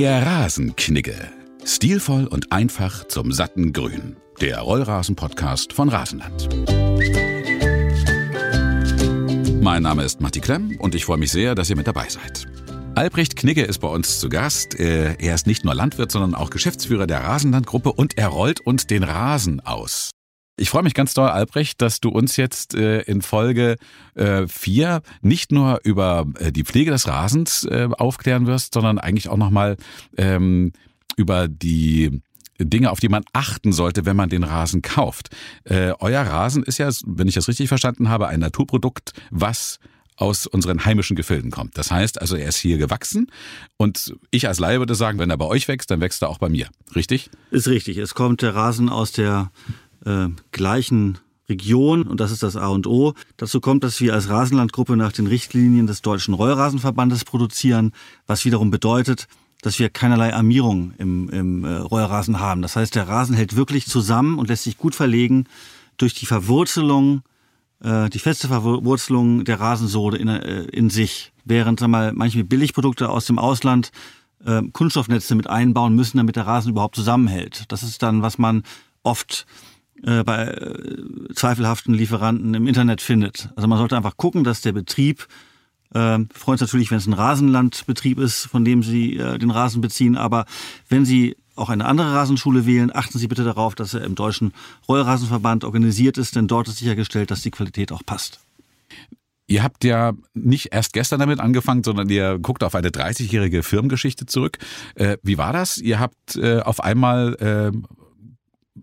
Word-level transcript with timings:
Der 0.00 0.24
Rasenknigge. 0.24 1.16
Stilvoll 1.64 2.28
und 2.28 2.52
einfach 2.52 3.08
zum 3.08 3.32
satten 3.32 3.72
Grün. 3.72 4.16
Der 4.40 4.60
Rollrasen-Podcast 4.60 5.72
von 5.72 5.88
Rasenland. 5.88 6.48
Mein 9.60 9.82
Name 9.82 10.04
ist 10.04 10.20
Matti 10.20 10.38
Klemm 10.38 10.76
und 10.78 10.94
ich 10.94 11.04
freue 11.04 11.18
mich 11.18 11.32
sehr, 11.32 11.56
dass 11.56 11.68
ihr 11.68 11.74
mit 11.74 11.88
dabei 11.88 12.08
seid. 12.08 12.46
Albrecht 12.94 13.34
Knigge 13.34 13.64
ist 13.64 13.80
bei 13.80 13.88
uns 13.88 14.20
zu 14.20 14.28
Gast. 14.28 14.78
Äh, 14.78 15.16
er 15.18 15.34
ist 15.34 15.48
nicht 15.48 15.64
nur 15.64 15.74
Landwirt, 15.74 16.12
sondern 16.12 16.36
auch 16.36 16.50
Geschäftsführer 16.50 17.08
der 17.08 17.24
Rasenlandgruppe 17.24 17.90
und 17.92 18.16
er 18.16 18.28
rollt 18.28 18.60
uns 18.60 18.86
den 18.86 19.02
Rasen 19.02 19.58
aus. 19.58 20.12
Ich 20.60 20.70
freue 20.70 20.82
mich 20.82 20.94
ganz 20.94 21.14
doll, 21.14 21.28
Albrecht, 21.28 21.80
dass 21.80 22.00
du 22.00 22.08
uns 22.08 22.36
jetzt 22.36 22.74
äh, 22.74 23.02
in 23.02 23.22
Folge 23.22 23.76
4 24.16 24.88
äh, 24.88 25.00
nicht 25.22 25.52
nur 25.52 25.80
über 25.84 26.26
äh, 26.40 26.50
die 26.50 26.64
Pflege 26.64 26.90
des 26.90 27.06
Rasens 27.06 27.64
äh, 27.64 27.88
aufklären 27.96 28.48
wirst, 28.48 28.74
sondern 28.74 28.98
eigentlich 28.98 29.28
auch 29.28 29.36
nochmal 29.36 29.76
ähm, 30.16 30.72
über 31.16 31.46
die 31.46 32.22
Dinge, 32.58 32.90
auf 32.90 32.98
die 32.98 33.08
man 33.08 33.22
achten 33.32 33.72
sollte, 33.72 34.04
wenn 34.04 34.16
man 34.16 34.30
den 34.30 34.42
Rasen 34.42 34.82
kauft. 34.82 35.28
Äh, 35.62 35.92
euer 36.00 36.22
Rasen 36.22 36.64
ist 36.64 36.78
ja, 36.78 36.90
wenn 37.06 37.28
ich 37.28 37.34
das 37.34 37.46
richtig 37.46 37.68
verstanden 37.68 38.08
habe, 38.08 38.26
ein 38.26 38.40
Naturprodukt, 38.40 39.12
was 39.30 39.78
aus 40.16 40.48
unseren 40.48 40.84
heimischen 40.84 41.14
Gefilden 41.14 41.52
kommt. 41.52 41.78
Das 41.78 41.92
heißt 41.92 42.20
also, 42.20 42.34
er 42.34 42.48
ist 42.48 42.56
hier 42.56 42.78
gewachsen 42.78 43.30
und 43.76 44.16
ich 44.32 44.48
als 44.48 44.58
Laie 44.58 44.80
würde 44.80 44.96
sagen, 44.96 45.20
wenn 45.20 45.30
er 45.30 45.36
bei 45.36 45.44
euch 45.44 45.68
wächst, 45.68 45.92
dann 45.92 46.00
wächst 46.00 46.20
er 46.22 46.28
auch 46.28 46.38
bei 46.38 46.48
mir. 46.48 46.68
Richtig? 46.96 47.30
Ist 47.52 47.68
richtig. 47.68 47.98
Es 47.98 48.14
kommt 48.14 48.42
der 48.42 48.56
Rasen 48.56 48.88
aus 48.88 49.12
der 49.12 49.52
äh, 50.08 50.28
gleichen 50.52 51.18
Region 51.48 52.02
und 52.02 52.20
das 52.20 52.30
ist 52.30 52.42
das 52.42 52.56
A 52.56 52.68
und 52.68 52.86
O. 52.86 53.14
Dazu 53.36 53.60
kommt, 53.60 53.82
dass 53.82 54.00
wir 54.00 54.14
als 54.14 54.28
Rasenlandgruppe 54.28 54.96
nach 54.96 55.12
den 55.12 55.26
Richtlinien 55.26 55.86
des 55.86 56.02
Deutschen 56.02 56.34
Rollrasenverbandes 56.34 57.24
produzieren, 57.24 57.92
was 58.26 58.44
wiederum 58.44 58.70
bedeutet, 58.70 59.28
dass 59.62 59.78
wir 59.78 59.88
keinerlei 59.88 60.34
Armierung 60.34 60.92
im, 60.98 61.28
im 61.30 61.64
äh, 61.64 61.76
Rollrasen 61.76 62.38
haben. 62.38 62.62
Das 62.62 62.76
heißt, 62.76 62.94
der 62.94 63.08
Rasen 63.08 63.34
hält 63.34 63.56
wirklich 63.56 63.86
zusammen 63.86 64.38
und 64.38 64.48
lässt 64.48 64.64
sich 64.64 64.78
gut 64.78 64.94
verlegen 64.94 65.46
durch 65.96 66.14
die 66.14 66.26
Verwurzelung, 66.26 67.22
äh, 67.82 68.08
die 68.10 68.20
feste 68.20 68.48
Verwurzelung 68.48 69.44
der 69.44 69.58
Rasensohle 69.58 70.18
in, 70.18 70.28
äh, 70.28 70.64
in 70.64 70.90
sich. 70.90 71.32
Während 71.44 71.80
sag 71.80 71.88
mal, 71.88 72.12
manche 72.12 72.44
Billigprodukte 72.44 73.08
aus 73.08 73.24
dem 73.24 73.38
Ausland 73.38 73.90
äh, 74.44 74.62
Kunststoffnetze 74.72 75.34
mit 75.34 75.48
einbauen 75.48 75.94
müssen, 75.94 76.18
damit 76.18 76.36
der 76.36 76.46
Rasen 76.46 76.70
überhaupt 76.70 76.94
zusammenhält. 76.94 77.64
Das 77.68 77.82
ist 77.82 78.02
dann, 78.02 78.22
was 78.22 78.38
man 78.38 78.62
oft 79.02 79.46
äh, 80.04 80.22
bei 80.24 80.46
äh, 80.46 81.34
zweifelhaften 81.34 81.94
Lieferanten 81.94 82.54
im 82.54 82.66
Internet 82.66 83.00
findet. 83.00 83.50
Also 83.56 83.68
man 83.68 83.78
sollte 83.78 83.96
einfach 83.96 84.16
gucken, 84.16 84.44
dass 84.44 84.60
der 84.60 84.72
Betrieb 84.72 85.26
äh, 85.94 86.18
uns 86.46 86.60
natürlich, 86.60 86.90
wenn 86.90 86.98
es 86.98 87.06
ein 87.06 87.12
Rasenlandbetrieb 87.12 88.18
ist, 88.18 88.46
von 88.46 88.64
dem 88.64 88.82
Sie 88.82 89.16
äh, 89.16 89.38
den 89.38 89.50
Rasen 89.50 89.80
beziehen. 89.80 90.16
Aber 90.16 90.46
wenn 90.88 91.04
Sie 91.04 91.36
auch 91.56 91.70
eine 91.70 91.86
andere 91.86 92.12
Rasenschule 92.12 92.66
wählen, 92.66 92.94
achten 92.94 93.18
Sie 93.18 93.28
bitte 93.28 93.44
darauf, 93.44 93.74
dass 93.74 93.94
er 93.94 94.04
im 94.04 94.14
Deutschen 94.14 94.52
Rollrasenverband 94.88 95.64
organisiert 95.64 96.18
ist, 96.18 96.36
denn 96.36 96.46
dort 96.46 96.68
ist 96.68 96.78
sichergestellt, 96.78 97.30
dass 97.30 97.42
die 97.42 97.50
Qualität 97.50 97.92
auch 97.92 98.04
passt. 98.04 98.40
Ihr 99.50 99.62
habt 99.62 99.82
ja 99.82 100.12
nicht 100.34 100.72
erst 100.72 100.92
gestern 100.92 101.20
damit 101.20 101.40
angefangen, 101.40 101.82
sondern 101.82 102.10
ihr 102.10 102.38
guckt 102.38 102.62
auf 102.62 102.74
eine 102.74 102.90
30-jährige 102.90 103.62
Firmengeschichte 103.62 104.26
zurück. 104.26 104.58
Äh, 104.94 105.16
wie 105.22 105.38
war 105.38 105.54
das? 105.54 105.78
Ihr 105.78 105.98
habt 105.98 106.36
äh, 106.36 106.60
auf 106.60 106.80
einmal 106.80 107.34
äh, 107.36 107.72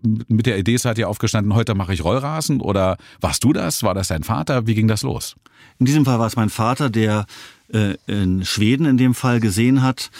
mit 0.02 0.46
der 0.46 0.58
Idee 0.58 0.76
seid 0.76 0.98
ihr 0.98 1.08
aufgestanden, 1.08 1.54
heute 1.54 1.74
mache 1.74 1.94
ich 1.94 2.04
Rollrasen 2.04 2.60
oder 2.60 2.96
warst 3.20 3.44
du 3.44 3.52
das? 3.52 3.82
War 3.82 3.94
das 3.94 4.08
dein 4.08 4.22
Vater? 4.22 4.66
Wie 4.66 4.74
ging 4.74 4.88
das 4.88 5.02
los? 5.02 5.36
In 5.78 5.86
diesem 5.86 6.04
Fall 6.04 6.18
war 6.18 6.26
es 6.26 6.36
mein 6.36 6.50
Vater, 6.50 6.90
der 6.90 7.26
äh, 7.72 7.94
in 8.06 8.44
Schweden 8.44 8.86
in 8.86 8.96
dem 8.96 9.14
Fall 9.14 9.40
gesehen 9.40 9.82
hat, 9.82 10.10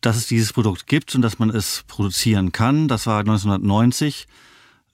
dass 0.00 0.16
es 0.16 0.26
dieses 0.26 0.52
Produkt 0.52 0.86
gibt 0.86 1.14
und 1.14 1.22
dass 1.22 1.38
man 1.38 1.50
es 1.50 1.84
produzieren 1.88 2.52
kann. 2.52 2.88
Das 2.88 3.06
war 3.06 3.20
1990. 3.20 4.26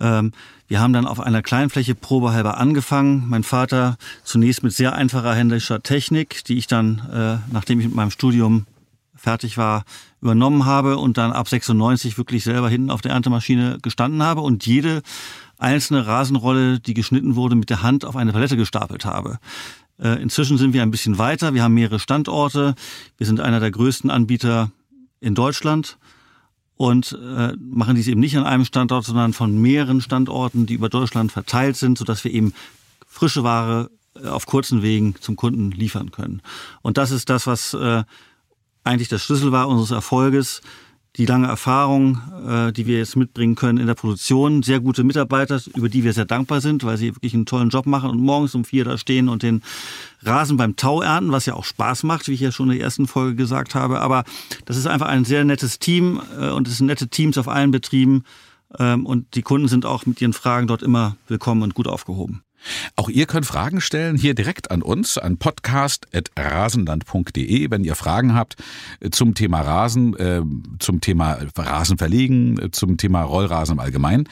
Ähm, 0.00 0.33
wir 0.66 0.81
haben 0.81 0.93
dann 0.93 1.06
auf 1.06 1.21
einer 1.21 1.43
Kleinfläche 1.43 1.94
probehalber 1.94 2.56
angefangen. 2.56 3.25
Mein 3.28 3.44
Vater 3.44 3.97
zunächst 4.25 4.62
mit 4.62 4.72
sehr 4.72 4.94
einfacher 4.94 5.34
händischer 5.34 5.83
Technik, 5.83 6.44
die 6.44 6.56
ich 6.56 6.66
dann, 6.66 7.03
äh, 7.12 7.53
nachdem 7.53 7.81
ich 7.81 7.87
mit 7.87 7.94
meinem 7.94 8.10
Studium 8.10 8.66
fertig 9.25 9.59
war, 9.59 9.85
übernommen 10.21 10.65
habe 10.65 10.99
und 10.99 11.19
dann 11.19 11.33
ab 11.33 11.49
96 11.49 12.17
wirklich 12.17 12.45
selber 12.45 12.69
hinten 12.69 12.91
auf 12.91 13.01
der 13.01 13.12
Erntemaschine 13.12 13.79
gestanden 13.83 14.23
habe 14.23 14.43
und 14.43 14.65
jede 14.67 15.03
einzelne 15.59 16.07
Rasenrolle, 16.07 16.79
die 16.79 16.95
geschnitten 16.95 17.34
wurde, 17.34 17.57
mit 17.57 17.71
der 17.71 17.83
Hand 17.83 18.05
auf 18.05 18.17
eine 18.17 18.33
Palette 18.33 18.57
gestapelt 18.57 19.05
habe. 19.05 19.39
Äh, 19.99 20.21
inzwischen 20.23 20.59
sind 20.59 20.73
wir 20.73 20.83
ein 20.83 20.91
bisschen 20.91 21.19
weiter. 21.19 21.55
Wir 21.55 21.63
haben 21.63 21.75
mehrere 21.75 21.99
Standorte. 21.99 22.75
Wir 23.17 23.27
sind 23.27 23.41
einer 23.41 23.61
der 23.61 23.71
größten 23.71 24.11
Anbieter 24.11 24.71
in 25.21 25.34
Deutschland 25.34 25.99
und 26.77 27.19
äh, 27.21 27.53
machen 27.59 27.95
dies 27.95 28.09
eben 28.09 28.21
nicht 28.21 28.37
an 28.37 28.45
einem 28.45 28.65
Standort, 28.65 29.05
sondern 29.05 29.33
von 29.33 29.57
mehreren 29.61 30.01
Standorten, 30.01 30.67
die 30.67 30.75
über 30.75 30.89
Deutschland 30.89 31.33
verteilt 31.33 31.77
sind, 31.77 31.99
sodass 31.99 32.25
wir 32.25 32.33
eben 32.33 32.53
frische 33.07 33.45
Ware 33.45 33.91
äh, 34.17 34.27
auf 34.27 34.47
kurzen 34.47 34.83
Wegen 34.83 35.15
zum 35.21 35.37
Kunden 35.37 35.71
liefern 35.71 36.11
können. 36.11 36.43
Und 36.83 36.99
das 36.99 37.11
ist 37.11 37.31
das, 37.31 37.47
was 37.47 37.75
eigentlich 38.84 39.09
der 39.09 39.19
Schlüssel 39.19 39.53
war 39.53 39.69
unseres 39.69 39.91
Erfolges. 39.91 40.62
Die 41.17 41.27
lange 41.27 41.47
Erfahrung, 41.47 42.21
äh, 42.45 42.72
die 42.72 42.87
wir 42.87 42.99
jetzt 42.99 43.15
mitbringen 43.15 43.55
können 43.55 43.78
in 43.78 43.87
der 43.87 43.95
Produktion, 43.95 44.65
sehr 44.65 44.81
gute 44.81 45.05
Mitarbeiter, 45.05 45.61
über 45.77 45.89
die 45.89 46.03
wir 46.03 46.12
sehr 46.12 46.25
dankbar 46.25 46.61
sind, 46.61 46.83
weil 46.83 46.97
sie 46.97 47.15
wirklich 47.15 47.34
einen 47.34 47.47
tollen 47.47 47.69
Job 47.69 47.87
machen 47.87 48.11
und 48.11 48.21
morgens 48.21 48.56
um 48.56 48.65
vier 48.65 48.84
da 48.84 48.99
stehen 48.99 49.28
und 49.28 49.45
den 49.45 49.62
Rasen 50.22 50.56
beim 50.56 50.75
Tau 50.75 51.03
ernten, 51.03 51.31
was 51.31 51.47
ja 51.47 51.55
auch 51.55 51.65
Spaß 51.65 52.03
macht, 52.03 52.27
wie 52.27 52.33
ich 52.33 52.41
ja 52.41 52.50
schon 52.50 52.69
in 52.69 52.78
der 52.78 52.84
ersten 52.84 53.06
Folge 53.06 53.37
gesagt 53.37 53.77
habe. 53.77 54.00
Aber 54.00 54.25
das 54.65 54.77
ist 54.77 54.89
einfach 54.89 55.06
ein 55.06 55.25
sehr 55.25 55.45
nettes 55.45 55.78
Team 55.78 56.21
äh, 56.39 56.51
und 56.51 56.66
es 56.66 56.78
sind 56.78 56.87
nette 56.87 57.06
Teams 57.06 57.39
auf 57.39 57.47
allen 57.47 57.71
Betrieben 57.71 58.25
ähm, 58.78 59.06
und 59.06 59.37
die 59.37 59.43
Kunden 59.43 59.69
sind 59.69 59.87
auch 59.87 60.06
mit 60.06 60.21
ihren 60.21 60.33
Fragen 60.33 60.66
dort 60.66 60.83
immer 60.83 61.16
willkommen 61.28 61.62
und 61.62 61.75
gut 61.75 61.87
aufgehoben. 61.87 62.44
Auch 62.97 63.09
ihr 63.09 63.27
könnt 63.27 63.47
Fragen 63.47 63.81
stellen 63.81 64.17
hier 64.17 64.35
direkt 64.35 64.71
an 64.71 64.83
uns, 64.83 65.19
an 65.19 65.39
podcast.rasenland.de, 65.39 67.71
wenn 67.71 67.85
ihr 67.85 67.95
Fragen 67.95 68.35
habt 68.35 68.57
äh, 69.01 69.11
zum 69.11 69.35
Thema 69.35 69.61
Rasen, 69.61 70.17
äh, 70.17 70.43
zum 70.79 71.01
Thema 71.01 71.39
Rasen 71.57 71.99
verlegen, 71.99 72.59
äh, 72.59 72.71
zum 72.71 72.97
Thema 72.97 73.23
Rollrasen 73.23 73.75
im 73.75 73.81
Allgemeinen. 73.81 74.29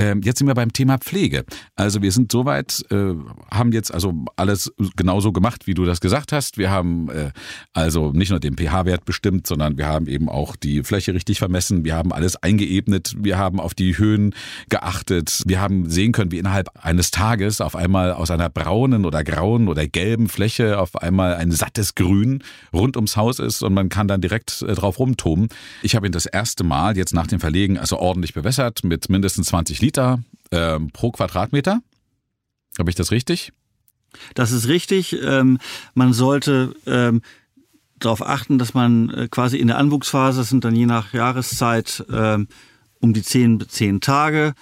Ähm, 0.00 0.22
jetzt 0.24 0.38
sind 0.38 0.46
wir 0.46 0.54
beim 0.54 0.72
Thema 0.72 0.96
Pflege. 0.96 1.44
Also 1.76 2.00
wir 2.00 2.10
sind 2.10 2.32
soweit, 2.32 2.82
äh, 2.90 3.12
haben 3.50 3.72
jetzt 3.72 3.92
also 3.92 4.14
alles 4.34 4.72
genauso 4.96 5.30
gemacht, 5.30 5.66
wie 5.66 5.74
du 5.74 5.84
das 5.84 6.00
gesagt 6.00 6.32
hast. 6.32 6.56
Wir 6.56 6.70
haben 6.70 7.10
äh, 7.10 7.32
also 7.74 8.10
nicht 8.12 8.30
nur 8.30 8.40
den 8.40 8.56
pH-Wert 8.56 9.04
bestimmt, 9.04 9.46
sondern 9.46 9.76
wir 9.76 9.86
haben 9.86 10.06
eben 10.06 10.30
auch 10.30 10.56
die 10.56 10.82
Fläche 10.84 11.12
richtig 11.12 11.38
vermessen. 11.38 11.84
Wir 11.84 11.96
haben 11.96 12.14
alles 12.14 12.36
eingeebnet. 12.36 13.14
Wir 13.18 13.36
haben 13.36 13.60
auf 13.60 13.74
die 13.74 13.98
Höhen 13.98 14.34
geachtet. 14.70 15.42
Wir 15.44 15.60
haben 15.60 15.90
sehen 15.90 16.12
können, 16.12 16.32
wie 16.32 16.38
innerhalb 16.38 16.70
eines 16.82 17.10
Tages 17.10 17.60
auf 17.60 17.76
einmal 17.76 18.12
aus 18.12 18.30
einer 18.30 18.48
braunen 18.48 19.04
oder 19.04 19.22
grauen 19.22 19.68
oder 19.68 19.86
gelben 19.86 20.30
Fläche 20.30 20.78
auf 20.78 20.96
einmal 20.96 21.34
ein 21.34 21.52
sattes 21.52 21.94
Grün 21.94 22.42
rund 22.72 22.96
ums 22.96 23.18
Haus 23.18 23.38
ist 23.38 23.62
und 23.62 23.74
man 23.74 23.90
kann 23.90 24.08
dann 24.08 24.22
direkt 24.22 24.62
äh, 24.62 24.72
drauf 24.72 24.98
rumtoben. 24.98 25.48
Ich 25.82 25.94
habe 25.94 26.06
ihn 26.06 26.12
das 26.12 26.24
erste 26.24 26.64
Mal 26.64 26.96
jetzt 26.96 27.12
nach 27.12 27.26
dem 27.26 27.38
Verlegen 27.40 27.76
also 27.76 27.98
ordentlich 27.98 28.32
bewässert 28.32 28.82
mit 28.82 29.10
mindestens 29.10 29.48
20 29.48 29.82
Liter 29.82 29.89
Liter 29.90 30.20
ähm, 30.52 30.90
pro 30.92 31.10
Quadratmeter. 31.10 31.80
Habe 32.78 32.90
ich 32.90 32.96
das 32.96 33.10
richtig? 33.10 33.52
Das 34.34 34.52
ist 34.52 34.68
richtig. 34.68 35.16
Ähm, 35.20 35.58
man 35.94 36.12
sollte 36.12 36.74
ähm, 36.86 37.22
darauf 37.98 38.24
achten, 38.24 38.58
dass 38.58 38.72
man 38.72 39.10
äh, 39.10 39.28
quasi 39.28 39.58
in 39.58 39.66
der 39.66 39.78
Anwuchsphase, 39.78 40.38
das 40.38 40.48
sind 40.48 40.64
dann 40.64 40.76
je 40.76 40.86
nach 40.86 41.12
Jahreszeit 41.12 42.04
ähm, 42.12 42.46
um 43.00 43.12
die 43.12 43.22
10 43.22 43.68
10 43.68 44.00
Tage, 44.00 44.54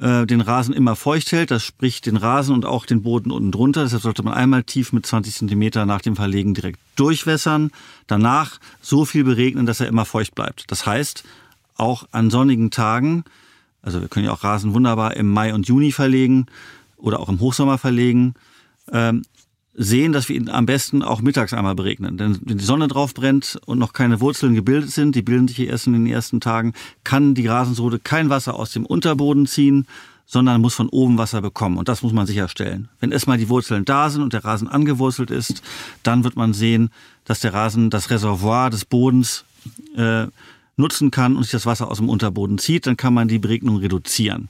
äh, 0.00 0.26
den 0.26 0.40
Rasen 0.40 0.74
immer 0.74 0.94
feucht 0.94 1.32
hält. 1.32 1.50
Das 1.50 1.64
spricht 1.64 2.06
den 2.06 2.16
Rasen 2.16 2.54
und 2.54 2.64
auch 2.64 2.86
den 2.86 3.02
Boden 3.02 3.32
unten 3.32 3.50
drunter. 3.50 3.82
Deshalb 3.82 4.02
sollte 4.02 4.22
man 4.22 4.34
einmal 4.34 4.62
tief 4.62 4.92
mit 4.92 5.06
20 5.06 5.34
Zentimeter 5.34 5.86
nach 5.86 6.02
dem 6.02 6.14
Verlegen 6.14 6.54
direkt 6.54 6.78
durchwässern. 6.94 7.72
Danach 8.06 8.60
so 8.80 9.04
viel 9.04 9.24
beregnen, 9.24 9.66
dass 9.66 9.80
er 9.80 9.88
immer 9.88 10.04
feucht 10.04 10.36
bleibt. 10.36 10.70
Das 10.70 10.86
heißt, 10.86 11.24
auch 11.76 12.06
an 12.12 12.30
sonnigen 12.30 12.70
Tagen 12.70 13.24
also 13.82 14.00
wir 14.00 14.08
können 14.08 14.26
ja 14.26 14.32
auch 14.32 14.44
Rasen 14.44 14.74
wunderbar 14.74 15.16
im 15.16 15.28
Mai 15.30 15.54
und 15.54 15.68
Juni 15.68 15.92
verlegen 15.92 16.46
oder 16.96 17.20
auch 17.20 17.28
im 17.28 17.40
Hochsommer 17.40 17.78
verlegen. 17.78 18.34
Ähm, 18.92 19.22
sehen, 19.78 20.12
dass 20.12 20.28
wir 20.28 20.34
ihn 20.34 20.50
am 20.50 20.66
besten 20.66 21.02
auch 21.02 21.20
mittags 21.20 21.54
einmal 21.54 21.76
beregnen. 21.76 22.18
Denn 22.18 22.38
wenn 22.44 22.58
die 22.58 22.64
Sonne 22.64 22.88
drauf 22.88 23.14
brennt 23.14 23.60
und 23.64 23.78
noch 23.78 23.92
keine 23.92 24.20
Wurzeln 24.20 24.54
gebildet 24.54 24.90
sind, 24.90 25.14
die 25.14 25.22
bilden 25.22 25.46
sich 25.46 25.56
hier 25.56 25.68
erst 25.68 25.86
in 25.86 25.92
den 25.92 26.06
ersten 26.06 26.40
Tagen, 26.40 26.74
kann 27.04 27.34
die 27.34 27.46
Rasensohle 27.46 28.00
kein 28.00 28.28
Wasser 28.28 28.54
aus 28.54 28.72
dem 28.72 28.84
Unterboden 28.84 29.46
ziehen, 29.46 29.86
sondern 30.26 30.60
muss 30.60 30.74
von 30.74 30.88
oben 30.88 31.16
Wasser 31.16 31.40
bekommen. 31.40 31.78
Und 31.78 31.88
das 31.88 32.02
muss 32.02 32.12
man 32.12 32.26
sicherstellen. 32.26 32.88
Wenn 32.98 33.12
erstmal 33.12 33.38
die 33.38 33.48
Wurzeln 33.48 33.84
da 33.84 34.10
sind 34.10 34.22
und 34.22 34.32
der 34.32 34.44
Rasen 34.44 34.68
angewurzelt 34.68 35.30
ist, 35.30 35.62
dann 36.02 36.24
wird 36.24 36.36
man 36.36 36.52
sehen, 36.52 36.90
dass 37.24 37.40
der 37.40 37.54
Rasen 37.54 37.88
das 37.88 38.10
Reservoir 38.10 38.70
des 38.70 38.84
Bodens 38.84 39.44
äh, 39.96 40.26
nutzen 40.78 41.10
kann 41.10 41.36
und 41.36 41.42
sich 41.42 41.52
das 41.52 41.66
Wasser 41.66 41.90
aus 41.90 41.98
dem 41.98 42.08
Unterboden 42.08 42.58
zieht, 42.58 42.86
dann 42.86 42.96
kann 42.96 43.14
man 43.14 43.28
die 43.28 43.38
Beregnung 43.38 43.76
reduzieren. 43.76 44.48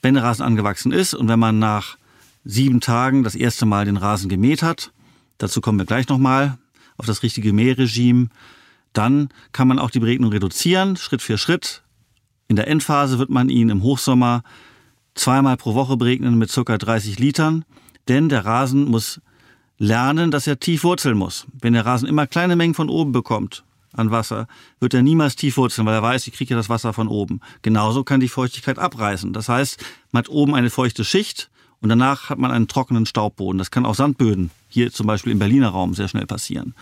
Wenn 0.00 0.14
der 0.14 0.22
Rasen 0.22 0.44
angewachsen 0.44 0.92
ist 0.92 1.14
und 1.14 1.28
wenn 1.28 1.38
man 1.38 1.58
nach 1.58 1.98
sieben 2.44 2.80
Tagen 2.80 3.24
das 3.24 3.34
erste 3.34 3.66
Mal 3.66 3.84
den 3.84 3.96
Rasen 3.96 4.28
gemäht 4.28 4.62
hat, 4.62 4.92
dazu 5.38 5.60
kommen 5.60 5.78
wir 5.78 5.86
gleich 5.86 6.08
nochmal, 6.08 6.56
auf 6.96 7.06
das 7.06 7.22
richtige 7.22 7.52
Mähregime, 7.52 8.28
dann 8.92 9.28
kann 9.52 9.68
man 9.68 9.78
auch 9.78 9.90
die 9.90 10.00
Beregnung 10.00 10.30
reduzieren, 10.30 10.96
Schritt 10.96 11.22
für 11.22 11.38
Schritt. 11.38 11.82
In 12.48 12.56
der 12.56 12.68
Endphase 12.68 13.18
wird 13.18 13.30
man 13.30 13.48
ihn 13.48 13.68
im 13.68 13.82
Hochsommer 13.82 14.42
zweimal 15.14 15.56
pro 15.56 15.74
Woche 15.74 15.96
beregnen 15.96 16.38
mit 16.38 16.52
ca. 16.52 16.78
30 16.78 17.18
Litern, 17.18 17.64
denn 18.08 18.28
der 18.28 18.44
Rasen 18.44 18.86
muss 18.86 19.20
lernen, 19.76 20.30
dass 20.30 20.46
er 20.46 20.58
tief 20.58 20.82
wurzeln 20.82 21.16
muss. 21.16 21.46
Wenn 21.60 21.74
der 21.74 21.86
Rasen 21.86 22.08
immer 22.08 22.26
kleine 22.26 22.56
Mengen 22.56 22.74
von 22.74 22.88
oben 22.88 23.12
bekommt 23.12 23.64
an 23.98 24.10
Wasser, 24.10 24.48
wird 24.80 24.94
er 24.94 25.02
niemals 25.02 25.36
tief 25.36 25.56
wurzeln, 25.56 25.86
weil 25.86 25.94
er 25.94 26.02
weiß, 26.02 26.26
ich 26.26 26.34
kriege 26.34 26.54
ja 26.54 26.56
das 26.56 26.68
Wasser 26.68 26.92
von 26.92 27.08
oben. 27.08 27.40
Genauso 27.62 28.04
kann 28.04 28.20
die 28.20 28.28
Feuchtigkeit 28.28 28.78
abreißen. 28.78 29.32
Das 29.32 29.48
heißt, 29.48 29.84
man 30.12 30.20
hat 30.20 30.28
oben 30.28 30.54
eine 30.54 30.70
feuchte 30.70 31.04
Schicht 31.04 31.50
und 31.80 31.88
danach 31.88 32.30
hat 32.30 32.38
man 32.38 32.50
einen 32.50 32.68
trockenen 32.68 33.06
Staubboden. 33.06 33.58
Das 33.58 33.70
kann 33.70 33.86
auch 33.86 33.94
Sandböden, 33.94 34.50
hier 34.68 34.92
zum 34.92 35.06
Beispiel 35.06 35.32
im 35.32 35.38
Berliner 35.38 35.68
Raum, 35.68 35.94
sehr 35.94 36.08
schnell 36.08 36.26
passieren. 36.26 36.74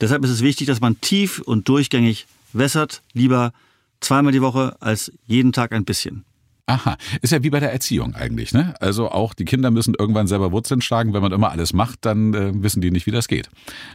Deshalb 0.00 0.24
ist 0.24 0.30
es 0.30 0.42
wichtig, 0.42 0.66
dass 0.66 0.80
man 0.80 1.00
tief 1.00 1.38
und 1.40 1.68
durchgängig 1.68 2.26
wässert, 2.52 3.02
lieber 3.12 3.52
zweimal 4.00 4.32
die 4.32 4.42
Woche 4.42 4.76
als 4.80 5.10
jeden 5.26 5.52
Tag 5.52 5.72
ein 5.72 5.84
bisschen. 5.84 6.25
Aha, 6.68 6.96
ist 7.22 7.32
ja 7.32 7.44
wie 7.44 7.50
bei 7.50 7.60
der 7.60 7.72
Erziehung 7.72 8.16
eigentlich, 8.16 8.52
ne? 8.52 8.74
Also 8.80 9.08
auch 9.08 9.34
die 9.34 9.44
Kinder 9.44 9.70
müssen 9.70 9.94
irgendwann 9.96 10.26
selber 10.26 10.50
Wurzeln 10.50 10.82
schlagen. 10.82 11.12
Wenn 11.14 11.22
man 11.22 11.30
immer 11.30 11.52
alles 11.52 11.72
macht, 11.72 12.04
dann 12.04 12.34
äh, 12.34 12.50
wissen 12.60 12.80
die 12.80 12.90
nicht, 12.90 13.06
wie 13.06 13.12
das 13.12 13.28
geht. 13.28 13.48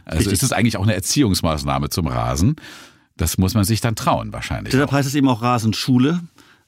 Also 0.06 0.18
Richtig. 0.20 0.32
ist 0.32 0.42
es 0.42 0.52
eigentlich 0.52 0.78
auch 0.78 0.82
eine 0.82 0.94
Erziehungsmaßnahme 0.94 1.90
zum 1.90 2.06
Rasen. 2.06 2.56
Das 3.18 3.36
muss 3.36 3.52
man 3.52 3.64
sich 3.64 3.82
dann 3.82 3.94
trauen 3.94 4.32
wahrscheinlich. 4.32 4.70
Deshalb 4.72 4.88
auch. 4.88 4.94
heißt 4.94 5.06
es 5.06 5.14
eben 5.14 5.28
auch 5.28 5.42
Rasenschule, 5.42 6.20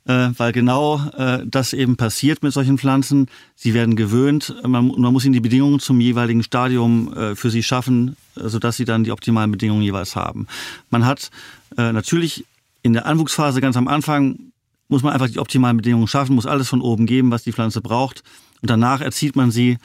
äh, 0.04 0.28
weil 0.36 0.52
genau 0.52 1.00
äh, 1.16 1.38
das 1.46 1.72
eben 1.72 1.96
passiert 1.96 2.42
mit 2.42 2.52
solchen 2.52 2.76
Pflanzen. 2.76 3.28
Sie 3.54 3.72
werden 3.72 3.96
gewöhnt, 3.96 4.54
man, 4.62 4.88
man 4.88 5.10
muss 5.10 5.24
ihnen 5.24 5.32
die 5.32 5.40
Bedingungen 5.40 5.80
zum 5.80 6.02
jeweiligen 6.02 6.42
Stadium 6.42 7.14
äh, 7.14 7.34
für 7.34 7.48
sie 7.48 7.62
schaffen, 7.62 8.16
äh, 8.36 8.48
sodass 8.48 8.76
sie 8.76 8.84
dann 8.84 9.04
die 9.04 9.10
optimalen 9.10 9.50
Bedingungen 9.50 9.82
jeweils 9.82 10.16
haben. 10.16 10.48
Man 10.90 11.06
hat 11.06 11.30
äh, 11.78 11.92
natürlich 11.92 12.44
in 12.82 12.92
der 12.92 13.06
Anwuchsphase 13.06 13.62
ganz 13.62 13.78
am 13.78 13.88
Anfang 13.88 14.52
muss 14.88 15.02
man 15.02 15.12
einfach 15.12 15.28
die 15.28 15.38
optimalen 15.38 15.76
Bedingungen 15.76 16.06
schaffen, 16.06 16.34
muss 16.34 16.46
alles 16.46 16.68
von 16.68 16.80
oben 16.80 17.06
geben, 17.06 17.30
was 17.30 17.42
die 17.42 17.52
Pflanze 17.52 17.80
braucht. 17.80 18.22
Und 18.60 18.70
danach 18.70 19.00
erzieht 19.00 19.36
man 19.36 19.50
sie 19.50 19.78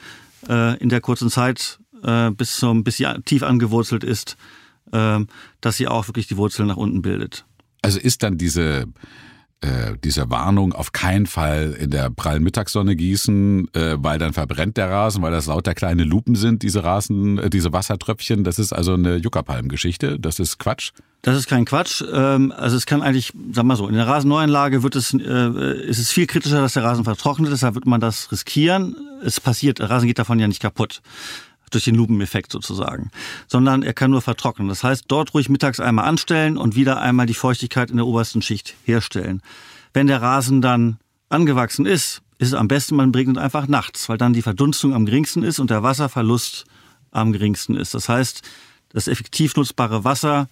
äh, 0.48 0.78
in 0.78 0.88
der 0.88 1.00
kurzen 1.00 1.30
Zeit, 1.30 1.78
äh, 2.02 2.30
bis, 2.30 2.56
zum, 2.56 2.84
bis 2.84 2.96
sie 2.96 3.06
tief 3.24 3.42
angewurzelt 3.42 4.04
ist, 4.04 4.36
äh, 4.92 5.20
dass 5.60 5.76
sie 5.76 5.88
auch 5.88 6.08
wirklich 6.08 6.28
die 6.28 6.36
Wurzeln 6.36 6.68
nach 6.68 6.76
unten 6.76 7.02
bildet. 7.02 7.44
Also 7.82 7.98
ist 7.98 8.22
dann 8.22 8.38
diese 8.38 8.86
äh, 9.62 9.94
diese 10.02 10.30
Warnung 10.30 10.72
auf 10.72 10.92
keinen 10.92 11.26
Fall 11.26 11.76
in 11.78 11.90
der 11.90 12.08
prallen 12.08 12.42
Mittagssonne 12.42 12.96
gießen, 12.96 13.68
äh, 13.74 13.96
weil 13.98 14.18
dann 14.18 14.32
verbrennt 14.32 14.76
der 14.76 14.90
Rasen, 14.90 15.22
weil 15.22 15.32
das 15.32 15.46
lauter 15.46 15.74
kleine 15.74 16.04
Lupen 16.04 16.34
sind, 16.34 16.62
diese 16.62 16.82
Rasen, 16.82 17.38
äh, 17.38 17.50
diese 17.50 17.72
Wassertröpfchen. 17.72 18.42
Das 18.42 18.58
ist 18.58 18.72
also 18.72 18.94
eine 18.94 19.16
Juckerpalmgeschichte. 19.16 20.18
Das 20.18 20.38
ist 20.38 20.58
Quatsch. 20.58 20.92
Das 21.22 21.36
ist 21.36 21.46
kein 21.46 21.66
Quatsch. 21.66 22.02
Ähm, 22.10 22.52
also 22.56 22.76
es 22.76 22.86
kann 22.86 23.02
eigentlich, 23.02 23.32
sag 23.52 23.64
mal 23.64 23.76
so, 23.76 23.86
in 23.86 23.94
der 23.94 24.06
Rasenneuanlage 24.06 24.82
wird 24.82 24.96
es, 24.96 25.12
äh, 25.12 25.86
ist 25.86 25.98
es 25.98 26.10
viel 26.10 26.26
kritischer, 26.26 26.60
dass 26.62 26.72
der 26.72 26.84
Rasen 26.84 27.04
vertrocknet. 27.04 27.52
Deshalb 27.52 27.74
wird 27.74 27.86
man 27.86 28.00
das 28.00 28.32
riskieren. 28.32 28.96
Es 29.22 29.40
passiert, 29.40 29.78
der 29.78 29.90
Rasen 29.90 30.06
geht 30.06 30.18
davon 30.18 30.38
ja 30.38 30.48
nicht 30.48 30.62
kaputt 30.62 31.02
durch 31.70 31.84
den 31.84 31.94
Lupeneffekt 31.94 32.52
sozusagen, 32.52 33.10
sondern 33.46 33.82
er 33.82 33.92
kann 33.92 34.10
nur 34.10 34.22
vertrocknen. 34.22 34.68
Das 34.68 34.84
heißt, 34.84 35.04
dort 35.08 35.34
ruhig 35.34 35.48
mittags 35.48 35.80
einmal 35.80 36.06
anstellen 36.06 36.56
und 36.56 36.76
wieder 36.76 37.00
einmal 37.00 37.26
die 37.26 37.34
Feuchtigkeit 37.34 37.90
in 37.90 37.96
der 37.96 38.06
obersten 38.06 38.42
Schicht 38.42 38.74
herstellen. 38.84 39.42
Wenn 39.92 40.06
der 40.06 40.22
Rasen 40.22 40.60
dann 40.60 40.98
angewachsen 41.28 41.86
ist, 41.86 42.22
ist 42.38 42.48
es 42.48 42.54
am 42.54 42.68
besten, 42.68 42.96
man 42.96 43.14
regnet 43.14 43.38
einfach 43.38 43.66
nachts, 43.66 44.08
weil 44.08 44.18
dann 44.18 44.32
die 44.32 44.42
Verdunstung 44.42 44.94
am 44.94 45.06
geringsten 45.06 45.42
ist 45.42 45.58
und 45.58 45.70
der 45.70 45.82
Wasserverlust 45.82 46.64
am 47.10 47.32
geringsten 47.32 47.76
ist. 47.76 47.94
Das 47.94 48.08
heißt, 48.08 48.42
das 48.92 49.08
effektiv 49.08 49.56
nutzbare 49.56 50.04
Wasser 50.04 50.48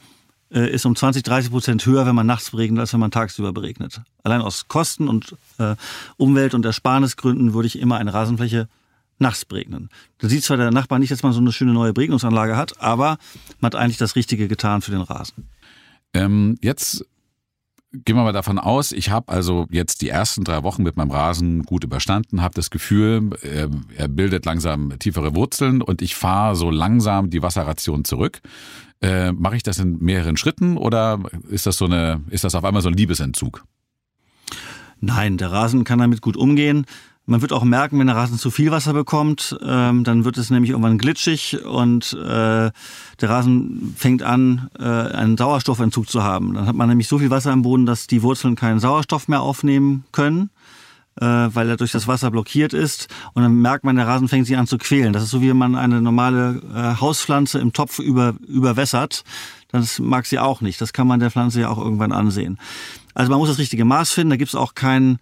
äh, 0.52 0.70
ist 0.70 0.86
um 0.86 0.96
20, 0.96 1.22
30 1.22 1.50
Prozent 1.50 1.86
höher, 1.86 2.06
wenn 2.06 2.14
man 2.14 2.26
nachts 2.26 2.50
beregnet, 2.50 2.80
als 2.80 2.92
wenn 2.92 3.00
man 3.00 3.10
tagsüber 3.10 3.52
beregnet. 3.52 4.00
Allein 4.22 4.40
aus 4.40 4.68
Kosten 4.68 5.08
und 5.08 5.36
äh, 5.58 5.76
Umwelt- 6.16 6.54
und 6.54 6.64
Ersparnisgründen 6.64 7.54
würde 7.54 7.66
ich 7.66 7.78
immer 7.78 7.96
eine 7.96 8.14
Rasenfläche 8.14 8.68
nachts 9.18 9.44
beregnen. 9.44 9.88
Da 10.18 10.28
sieht 10.28 10.44
zwar 10.44 10.56
der 10.56 10.70
Nachbar 10.70 10.98
nicht, 10.98 11.10
dass 11.10 11.22
man 11.22 11.32
so 11.32 11.40
eine 11.40 11.52
schöne 11.52 11.72
neue 11.72 11.92
Beregnungsanlage 11.92 12.56
hat, 12.56 12.80
aber 12.80 13.18
man 13.60 13.72
hat 13.72 13.74
eigentlich 13.74 13.98
das 13.98 14.16
Richtige 14.16 14.48
getan 14.48 14.82
für 14.82 14.90
den 14.90 15.00
Rasen. 15.00 15.48
Ähm, 16.14 16.56
jetzt 16.62 17.04
gehen 17.92 18.16
wir 18.16 18.22
mal 18.22 18.32
davon 18.32 18.58
aus, 18.58 18.92
ich 18.92 19.10
habe 19.10 19.32
also 19.32 19.66
jetzt 19.70 20.02
die 20.02 20.10
ersten 20.10 20.44
drei 20.44 20.62
Wochen 20.62 20.82
mit 20.82 20.96
meinem 20.96 21.10
Rasen 21.10 21.62
gut 21.62 21.84
überstanden, 21.84 22.42
habe 22.42 22.54
das 22.54 22.70
Gefühl, 22.70 23.30
er, 23.42 23.70
er, 23.96 24.08
bildet 24.08 24.44
langsam 24.44 24.98
tiefere 24.98 25.34
Wurzeln 25.34 25.80
und 25.80 26.02
ich 26.02 26.14
fahre 26.14 26.54
so 26.54 26.70
langsam 26.70 27.30
die 27.30 27.42
Wasserration 27.42 28.04
zurück. 28.04 28.40
Äh, 29.00 29.32
Mache 29.32 29.56
ich 29.56 29.62
das 29.62 29.78
in 29.78 29.98
mehreren 30.00 30.36
Schritten 30.36 30.76
oder 30.76 31.20
ist 31.48 31.66
das 31.66 31.76
so 31.76 31.86
eine, 31.86 32.22
ist 32.30 32.44
das 32.44 32.54
auf 32.54 32.64
einmal 32.64 32.82
so 32.82 32.88
ein 32.88 32.94
Liebesentzug? 32.94 33.64
Nein, 35.00 35.38
der 35.38 35.52
Rasen 35.52 35.84
kann 35.84 36.00
damit 36.00 36.20
gut 36.20 36.36
umgehen. 36.36 36.84
Man 37.28 37.42
wird 37.42 37.52
auch 37.52 37.62
merken, 37.62 37.98
wenn 37.98 38.06
der 38.06 38.16
Rasen 38.16 38.38
zu 38.38 38.50
viel 38.50 38.70
Wasser 38.70 38.94
bekommt, 38.94 39.54
ähm, 39.62 40.02
dann 40.02 40.24
wird 40.24 40.38
es 40.38 40.48
nämlich 40.48 40.70
irgendwann 40.70 40.96
glitschig 40.96 41.62
und 41.62 42.14
äh, 42.14 42.70
der 42.70 42.72
Rasen 43.20 43.94
fängt 43.98 44.22
an, 44.22 44.70
äh, 44.78 44.84
einen 44.84 45.36
Sauerstoffentzug 45.36 46.08
zu 46.08 46.22
haben. 46.22 46.54
Dann 46.54 46.66
hat 46.66 46.74
man 46.74 46.88
nämlich 46.88 47.06
so 47.06 47.18
viel 47.18 47.28
Wasser 47.28 47.52
im 47.52 47.60
Boden, 47.60 47.84
dass 47.84 48.06
die 48.06 48.22
Wurzeln 48.22 48.56
keinen 48.56 48.80
Sauerstoff 48.80 49.28
mehr 49.28 49.42
aufnehmen 49.42 50.04
können, 50.10 50.48
äh, 51.20 51.26
weil 51.26 51.68
er 51.68 51.76
durch 51.76 51.92
das 51.92 52.08
Wasser 52.08 52.30
blockiert 52.30 52.72
ist. 52.72 53.08
Und 53.34 53.42
dann 53.42 53.56
merkt 53.56 53.84
man, 53.84 53.96
der 53.96 54.06
Rasen 54.06 54.28
fängt 54.28 54.46
sich 54.46 54.56
an 54.56 54.66
zu 54.66 54.78
quälen. 54.78 55.12
Das 55.12 55.22
ist 55.22 55.30
so, 55.30 55.42
wie 55.42 55.50
wenn 55.50 55.58
man 55.58 55.74
eine 55.74 56.00
normale 56.00 56.62
äh, 56.74 56.98
Hauspflanze 56.98 57.58
im 57.58 57.74
Topf 57.74 57.98
über, 57.98 58.36
überwässert. 58.46 59.22
Das 59.70 59.98
mag 59.98 60.24
sie 60.24 60.38
auch 60.38 60.62
nicht. 60.62 60.80
Das 60.80 60.94
kann 60.94 61.06
man 61.06 61.20
der 61.20 61.30
Pflanze 61.30 61.60
ja 61.60 61.68
auch 61.68 61.78
irgendwann 61.78 62.12
ansehen. 62.12 62.58
Also 63.12 63.30
man 63.30 63.38
muss 63.38 63.50
das 63.50 63.58
richtige 63.58 63.84
Maß 63.84 64.12
finden. 64.12 64.30
Da 64.30 64.36
gibt 64.36 64.48
es 64.48 64.54
auch 64.54 64.74
keinen 64.74 65.18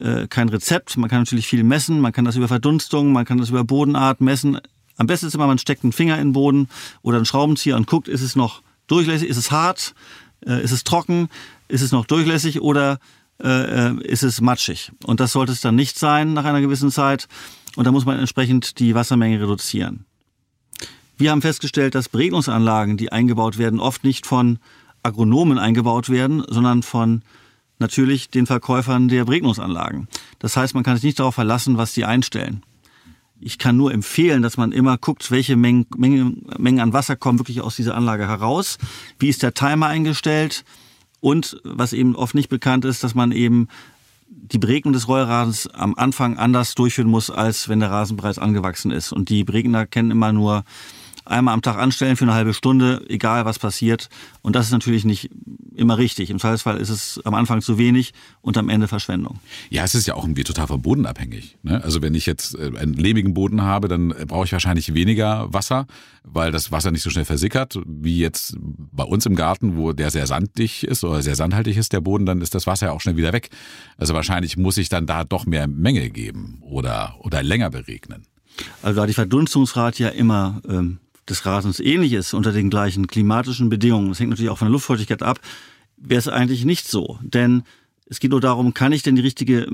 äh, 0.00 0.26
kein 0.26 0.48
Rezept. 0.48 0.96
Man 0.96 1.10
kann 1.10 1.20
natürlich 1.20 1.46
viel 1.46 1.64
messen, 1.64 2.00
man 2.00 2.12
kann 2.12 2.24
das 2.24 2.36
über 2.36 2.48
Verdunstung, 2.48 3.12
man 3.12 3.24
kann 3.24 3.38
das 3.38 3.50
über 3.50 3.64
Bodenart 3.64 4.20
messen. 4.20 4.58
Am 4.96 5.06
besten 5.06 5.26
ist 5.26 5.34
immer, 5.34 5.46
man 5.46 5.58
steckt 5.58 5.84
einen 5.84 5.92
Finger 5.92 6.16
in 6.16 6.28
den 6.28 6.32
Boden 6.32 6.68
oder 7.02 7.16
einen 7.16 7.26
Schraubenzieher 7.26 7.76
und 7.76 7.86
guckt, 7.86 8.08
ist 8.08 8.22
es 8.22 8.36
noch 8.36 8.62
durchlässig, 8.86 9.28
ist 9.28 9.36
es 9.36 9.50
hart, 9.50 9.94
äh, 10.46 10.62
ist 10.62 10.72
es 10.72 10.84
trocken, 10.84 11.28
ist 11.68 11.82
es 11.82 11.92
noch 11.92 12.06
durchlässig 12.06 12.60
oder 12.60 12.98
äh, 13.42 13.88
äh, 13.88 14.02
ist 14.02 14.22
es 14.22 14.40
matschig. 14.40 14.92
Und 15.04 15.20
das 15.20 15.32
sollte 15.32 15.52
es 15.52 15.60
dann 15.60 15.74
nicht 15.74 15.98
sein 15.98 16.32
nach 16.32 16.44
einer 16.44 16.60
gewissen 16.60 16.90
Zeit. 16.90 17.28
Und 17.74 17.86
da 17.86 17.92
muss 17.92 18.04
man 18.04 18.18
entsprechend 18.18 18.78
die 18.78 18.94
Wassermenge 18.94 19.40
reduzieren. 19.40 20.04
Wir 21.16 21.30
haben 21.30 21.42
festgestellt, 21.42 21.94
dass 21.94 22.08
Beregnungsanlagen, 22.08 22.96
die 22.96 23.12
eingebaut 23.12 23.58
werden, 23.58 23.80
oft 23.80 24.04
nicht 24.04 24.26
von 24.26 24.58
Agronomen 25.02 25.58
eingebaut 25.58 26.08
werden, 26.08 26.44
sondern 26.48 26.82
von 26.82 27.22
natürlich 27.82 28.30
den 28.30 28.46
Verkäufern 28.46 29.08
der 29.08 29.26
Beregnungsanlagen. 29.26 30.08
Das 30.38 30.56
heißt, 30.56 30.74
man 30.74 30.82
kann 30.82 30.96
sich 30.96 31.04
nicht 31.04 31.18
darauf 31.18 31.34
verlassen, 31.34 31.76
was 31.76 31.92
die 31.92 32.06
einstellen. 32.06 32.62
Ich 33.40 33.58
kann 33.58 33.76
nur 33.76 33.92
empfehlen, 33.92 34.40
dass 34.40 34.56
man 34.56 34.72
immer 34.72 34.96
guckt, 34.96 35.30
welche 35.30 35.56
Mengen, 35.56 35.86
Mengen, 35.96 36.46
Mengen 36.58 36.80
an 36.80 36.92
Wasser 36.92 37.16
kommen 37.16 37.40
wirklich 37.40 37.60
aus 37.60 37.76
dieser 37.76 37.96
Anlage 37.96 38.28
heraus. 38.28 38.78
Wie 39.18 39.28
ist 39.28 39.42
der 39.42 39.52
Timer 39.52 39.88
eingestellt? 39.88 40.64
Und 41.20 41.60
was 41.64 41.92
eben 41.92 42.16
oft 42.16 42.34
nicht 42.34 42.48
bekannt 42.48 42.84
ist, 42.84 43.04
dass 43.04 43.14
man 43.14 43.32
eben 43.32 43.68
die 44.28 44.58
Beregnung 44.58 44.92
des 44.92 45.08
Rollrasens 45.08 45.66
am 45.68 45.94
Anfang 45.96 46.38
anders 46.38 46.74
durchführen 46.74 47.10
muss, 47.10 47.30
als 47.30 47.68
wenn 47.68 47.80
der 47.80 47.90
Rasen 47.90 48.16
bereits 48.16 48.38
angewachsen 48.38 48.90
ist. 48.90 49.12
Und 49.12 49.28
die 49.28 49.44
Beregner 49.44 49.86
kennen 49.86 50.10
immer 50.10 50.32
nur 50.32 50.64
einmal 51.24 51.54
am 51.54 51.62
Tag 51.62 51.76
anstellen 51.76 52.16
für 52.16 52.24
eine 52.24 52.34
halbe 52.34 52.54
Stunde, 52.54 53.04
egal 53.08 53.44
was 53.44 53.58
passiert. 53.58 54.08
Und 54.42 54.56
das 54.56 54.66
ist 54.66 54.72
natürlich 54.72 55.04
nicht 55.04 55.30
immer 55.76 55.98
richtig. 55.98 56.30
Im 56.30 56.38
Zweifelsfall 56.38 56.78
ist 56.78 56.88
es 56.88 57.20
am 57.24 57.34
Anfang 57.34 57.60
zu 57.62 57.78
wenig 57.78 58.12
und 58.40 58.56
am 58.56 58.68
Ende 58.68 58.88
Verschwendung. 58.88 59.38
Ja, 59.70 59.84
es 59.84 59.94
ist 59.94 60.06
ja 60.06 60.14
auch 60.14 60.24
irgendwie 60.24 60.44
total 60.44 60.66
vom 60.66 60.82
Boden 60.82 61.06
abhängig. 61.06 61.56
Ne? 61.62 61.82
Also 61.82 62.02
wenn 62.02 62.14
ich 62.14 62.26
jetzt 62.26 62.54
äh, 62.54 62.72
einen 62.76 62.94
lehmigen 62.94 63.34
Boden 63.34 63.62
habe, 63.62 63.88
dann 63.88 64.08
brauche 64.26 64.44
ich 64.44 64.52
wahrscheinlich 64.52 64.94
weniger 64.94 65.52
Wasser, 65.52 65.86
weil 66.24 66.52
das 66.52 66.72
Wasser 66.72 66.90
nicht 66.90 67.02
so 67.02 67.10
schnell 67.10 67.24
versickert, 67.24 67.78
wie 67.86 68.18
jetzt 68.18 68.56
bei 68.60 69.04
uns 69.04 69.26
im 69.26 69.34
Garten, 69.34 69.76
wo 69.76 69.92
der 69.92 70.10
sehr 70.10 70.26
sandig 70.26 70.84
ist 70.84 71.04
oder 71.04 71.22
sehr 71.22 71.36
sandhaltig 71.36 71.76
ist, 71.76 71.92
der 71.92 72.00
Boden, 72.00 72.26
dann 72.26 72.40
ist 72.40 72.54
das 72.54 72.66
Wasser 72.66 72.86
ja 72.86 72.92
auch 72.92 73.00
schnell 73.00 73.16
wieder 73.16 73.32
weg. 73.32 73.50
Also 73.96 74.14
wahrscheinlich 74.14 74.56
muss 74.56 74.76
ich 74.76 74.88
dann 74.88 75.06
da 75.06 75.24
doch 75.24 75.46
mehr 75.46 75.66
Menge 75.66 76.10
geben 76.10 76.58
oder, 76.62 77.16
oder 77.20 77.42
länger 77.42 77.70
beregnen. 77.70 78.26
Also 78.82 79.00
da 79.00 79.06
die 79.06 79.14
Verdunstungsrate 79.14 80.02
ja 80.02 80.08
immer 80.10 80.60
ähm, 80.68 80.98
des 81.28 81.46
Rasens 81.46 81.80
ähnlich 81.80 82.12
ist 82.12 82.34
unter 82.34 82.52
den 82.52 82.70
gleichen 82.70 83.06
klimatischen 83.06 83.68
Bedingungen, 83.68 84.08
das 84.08 84.20
hängt 84.20 84.30
natürlich 84.30 84.50
auch 84.50 84.58
von 84.58 84.66
der 84.66 84.72
Luftfeuchtigkeit 84.72 85.22
ab, 85.22 85.40
wäre 85.96 86.18
es 86.18 86.28
eigentlich 86.28 86.64
nicht 86.64 86.88
so. 86.88 87.18
Denn 87.22 87.62
es 88.06 88.20
geht 88.20 88.30
nur 88.30 88.40
darum, 88.40 88.74
kann 88.74 88.92
ich 88.92 89.02
denn 89.02 89.16
die 89.16 89.22
richtige 89.22 89.66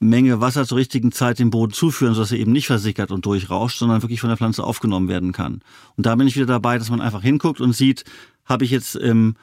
Menge 0.00 0.40
Wasser 0.40 0.64
zur 0.64 0.78
richtigen 0.78 1.12
Zeit 1.12 1.38
dem 1.38 1.50
Boden 1.50 1.72
zuführen, 1.72 2.14
sodass 2.14 2.32
er 2.32 2.38
eben 2.38 2.52
nicht 2.52 2.66
versickert 2.66 3.10
und 3.10 3.26
durchrauscht, 3.26 3.78
sondern 3.78 4.02
wirklich 4.02 4.20
von 4.20 4.30
der 4.30 4.36
Pflanze 4.36 4.64
aufgenommen 4.64 5.08
werden 5.08 5.32
kann. 5.32 5.60
Und 5.96 6.06
da 6.06 6.14
bin 6.14 6.26
ich 6.26 6.36
wieder 6.36 6.46
dabei, 6.46 6.78
dass 6.78 6.90
man 6.90 7.00
einfach 7.00 7.22
hinguckt 7.22 7.60
und 7.60 7.72
sieht, 7.72 8.04
habe 8.44 8.64
ich 8.64 8.70
jetzt 8.70 8.94
im 8.94 9.34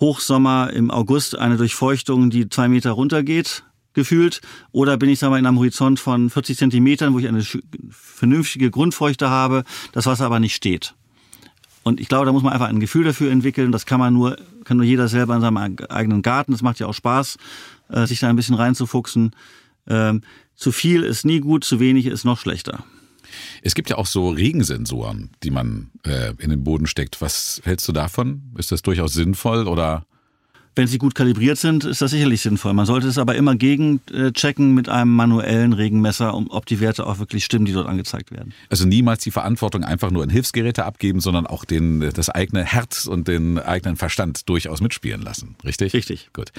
Hochsommer 0.00 0.70
im 0.72 0.90
August 0.90 1.38
eine 1.38 1.56
Durchfeuchtung, 1.56 2.30
die 2.30 2.48
zwei 2.48 2.68
Meter 2.68 2.92
runtergeht, 2.92 3.64
gefühlt, 3.94 4.40
oder 4.72 4.96
bin 4.96 5.08
ich 5.08 5.18
sagen 5.18 5.32
wir, 5.32 5.38
in 5.38 5.46
einem 5.46 5.58
Horizont 5.58 6.00
von 6.00 6.30
40 6.30 6.58
Zentimetern, 6.58 7.14
wo 7.14 7.18
ich 7.18 7.28
eine 7.28 7.44
vernünftige 7.90 8.70
Grundfeuchte 8.70 9.30
habe, 9.30 9.64
das 9.92 10.06
Wasser 10.06 10.26
aber 10.26 10.40
nicht 10.40 10.54
steht. 10.54 10.94
Und 11.84 12.00
ich 12.00 12.08
glaube, 12.08 12.26
da 12.26 12.32
muss 12.32 12.42
man 12.42 12.52
einfach 12.52 12.68
ein 12.68 12.80
Gefühl 12.80 13.04
dafür 13.04 13.30
entwickeln. 13.30 13.70
Das 13.70 13.84
kann 13.86 14.00
man 14.00 14.12
nur, 14.12 14.38
kann 14.64 14.78
nur 14.78 14.86
jeder 14.86 15.06
selber 15.06 15.34
in 15.34 15.42
seinem 15.42 15.58
eigenen 15.58 16.22
Garten. 16.22 16.52
Das 16.52 16.62
macht 16.62 16.80
ja 16.80 16.86
auch 16.86 16.94
Spaß, 16.94 17.36
äh, 17.90 18.06
sich 18.06 18.20
da 18.20 18.28
ein 18.28 18.36
bisschen 18.36 18.54
reinzufuchsen. 18.54 19.32
Ähm, 19.86 20.22
zu 20.56 20.72
viel 20.72 21.02
ist 21.02 21.26
nie 21.26 21.40
gut, 21.40 21.62
zu 21.62 21.80
wenig 21.80 22.06
ist 22.06 22.24
noch 22.24 22.38
schlechter. 22.38 22.84
Es 23.62 23.74
gibt 23.74 23.90
ja 23.90 23.98
auch 23.98 24.06
so 24.06 24.30
Regensensoren, 24.30 25.30
die 25.42 25.50
man 25.50 25.90
äh, 26.04 26.32
in 26.38 26.50
den 26.50 26.64
Boden 26.64 26.86
steckt. 26.86 27.20
Was 27.20 27.60
hältst 27.64 27.86
du 27.86 27.92
davon? 27.92 28.42
Ist 28.56 28.72
das 28.72 28.82
durchaus 28.82 29.12
sinnvoll 29.12 29.68
oder? 29.68 30.06
Wenn 30.76 30.88
sie 30.88 30.98
gut 30.98 31.14
kalibriert 31.14 31.58
sind, 31.58 31.84
ist 31.84 32.02
das 32.02 32.10
sicherlich 32.10 32.40
sinnvoll. 32.40 32.72
Man 32.74 32.86
sollte 32.86 33.06
es 33.06 33.18
aber 33.18 33.36
immer 33.36 33.54
gegenchecken 33.54 34.74
mit 34.74 34.88
einem 34.88 35.12
manuellen 35.12 35.72
Regenmesser, 35.72 36.34
um, 36.34 36.50
ob 36.50 36.66
die 36.66 36.80
Werte 36.80 37.06
auch 37.06 37.18
wirklich 37.18 37.44
stimmen, 37.44 37.64
die 37.64 37.72
dort 37.72 37.88
angezeigt 37.88 38.32
werden. 38.32 38.52
Also 38.70 38.86
niemals 38.86 39.22
die 39.22 39.30
Verantwortung 39.30 39.84
einfach 39.84 40.10
nur 40.10 40.24
in 40.24 40.30
Hilfsgeräte 40.30 40.84
abgeben, 40.84 41.20
sondern 41.20 41.46
auch 41.46 41.64
den, 41.64 42.00
das 42.12 42.28
eigene 42.28 42.64
Herz 42.64 43.06
und 43.06 43.28
den 43.28 43.58
eigenen 43.58 43.96
Verstand 43.96 44.48
durchaus 44.48 44.80
mitspielen 44.80 45.22
lassen. 45.22 45.54
Richtig? 45.64 45.94
Richtig. 45.94 46.30
Gut. 46.32 46.50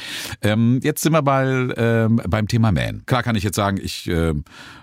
Ähm, 0.41 0.79
jetzt 0.81 1.01
sind 1.01 1.11
wir 1.11 1.21
bei, 1.21 1.67
ähm, 1.75 2.21
beim 2.27 2.47
Thema 2.47 2.71
Mähen. 2.71 3.03
Klar 3.05 3.23
kann 3.23 3.35
ich 3.35 3.43
jetzt 3.43 3.55
sagen, 3.55 3.79
ich 3.81 4.07
äh, 4.07 4.33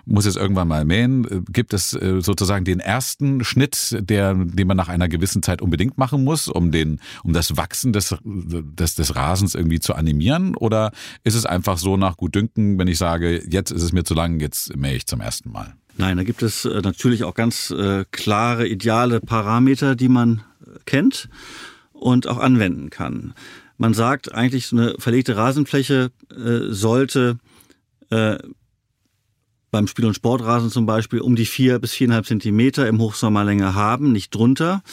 muss 0.05 0.25
jetzt 0.25 0.37
irgendwann 0.37 0.67
mal 0.67 0.85
mähen. 0.85 1.45
Gibt 1.51 1.73
es 1.73 1.93
äh, 1.93 2.21
sozusagen 2.21 2.65
den 2.65 2.79
ersten 2.79 3.43
Schnitt, 3.43 3.97
der, 3.99 4.33
den 4.35 4.67
man 4.67 4.77
nach 4.77 4.89
einer 4.89 5.07
gewissen 5.07 5.41
Zeit 5.41 5.61
unbedingt 5.61 5.97
machen 5.97 6.23
muss, 6.23 6.47
um 6.47 6.71
den, 6.71 6.99
um 7.23 7.33
das 7.33 7.57
Wachsen 7.57 7.93
des, 7.93 8.15
des, 8.23 8.95
des 8.95 9.15
Rasens 9.23 9.55
irgendwie 9.55 9.79
zu 9.79 9.95
animieren? 9.95 10.55
Oder 10.55 10.91
ist 11.23 11.35
es 11.35 11.45
einfach 11.45 11.77
so 11.77 11.97
nach 11.97 12.17
Gutdünken, 12.17 12.77
wenn 12.77 12.87
ich 12.87 12.97
sage, 12.97 13.41
jetzt 13.49 13.71
ist 13.71 13.81
es 13.81 13.93
mir 13.93 14.03
zu 14.03 14.13
lang, 14.13 14.39
jetzt 14.39 14.75
mähe 14.75 14.95
ich 14.95 15.07
zum 15.07 15.21
ersten 15.21 15.51
Mal? 15.51 15.73
Nein, 15.97 16.17
da 16.17 16.23
gibt 16.23 16.41
es 16.41 16.65
äh, 16.65 16.81
natürlich 16.81 17.23
auch 17.23 17.35
ganz 17.35 17.71
äh, 17.71 18.05
klare, 18.11 18.67
ideale 18.67 19.19
Parameter, 19.19 19.95
die 19.95 20.09
man 20.09 20.41
äh, 20.65 20.79
kennt 20.85 21.29
und 21.93 22.27
auch 22.27 22.39
anwenden 22.39 22.89
kann. 22.89 23.33
Man 23.77 23.93
sagt 23.93 24.33
eigentlich, 24.33 24.67
so 24.67 24.77
eine 24.77 24.95
verlegte 24.99 25.35
Rasenfläche 25.35 26.11
sollte 26.69 27.39
beim 29.73 29.87
Spiel- 29.87 30.05
und 30.05 30.13
Sportrasen 30.13 30.69
zum 30.69 30.85
Beispiel 30.85 31.19
um 31.19 31.35
die 31.35 31.47
vier 31.47 31.79
bis 31.79 31.91
viereinhalb 31.91 32.27
Zentimeter 32.27 32.87
im 32.87 32.99
Hochsommerlänge 32.99 33.73
haben, 33.73 34.11
nicht 34.11 34.33
drunter. 34.33 34.83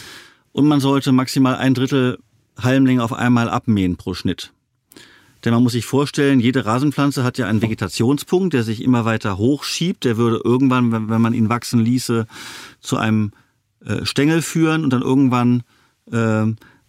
Und 0.52 0.66
man 0.66 0.80
sollte 0.80 1.12
maximal 1.12 1.56
ein 1.56 1.74
Drittel 1.74 2.18
Halmlänge 2.62 3.02
auf 3.02 3.12
einmal 3.12 3.48
abmähen 3.48 3.96
pro 3.96 4.14
Schnitt. 4.14 4.52
Denn 5.44 5.54
man 5.54 5.62
muss 5.62 5.72
sich 5.72 5.86
vorstellen, 5.86 6.40
jede 6.40 6.66
Rasenpflanze 6.66 7.24
hat 7.24 7.38
ja 7.38 7.46
einen 7.46 7.62
Vegetationspunkt, 7.62 8.52
der 8.52 8.62
sich 8.62 8.82
immer 8.82 9.04
weiter 9.04 9.38
hochschiebt. 9.38 10.04
Der 10.04 10.16
würde 10.16 10.40
irgendwann, 10.44 10.92
wenn, 10.92 11.20
man 11.20 11.32
ihn 11.32 11.48
wachsen 11.48 11.80
ließe, 11.80 12.26
zu 12.80 12.96
einem 12.96 13.32
äh, 13.84 14.04
Stängel 14.04 14.42
führen 14.42 14.84
und 14.84 14.92
dann 14.92 15.02
irgendwann 15.02 15.62
äh, 16.12 16.44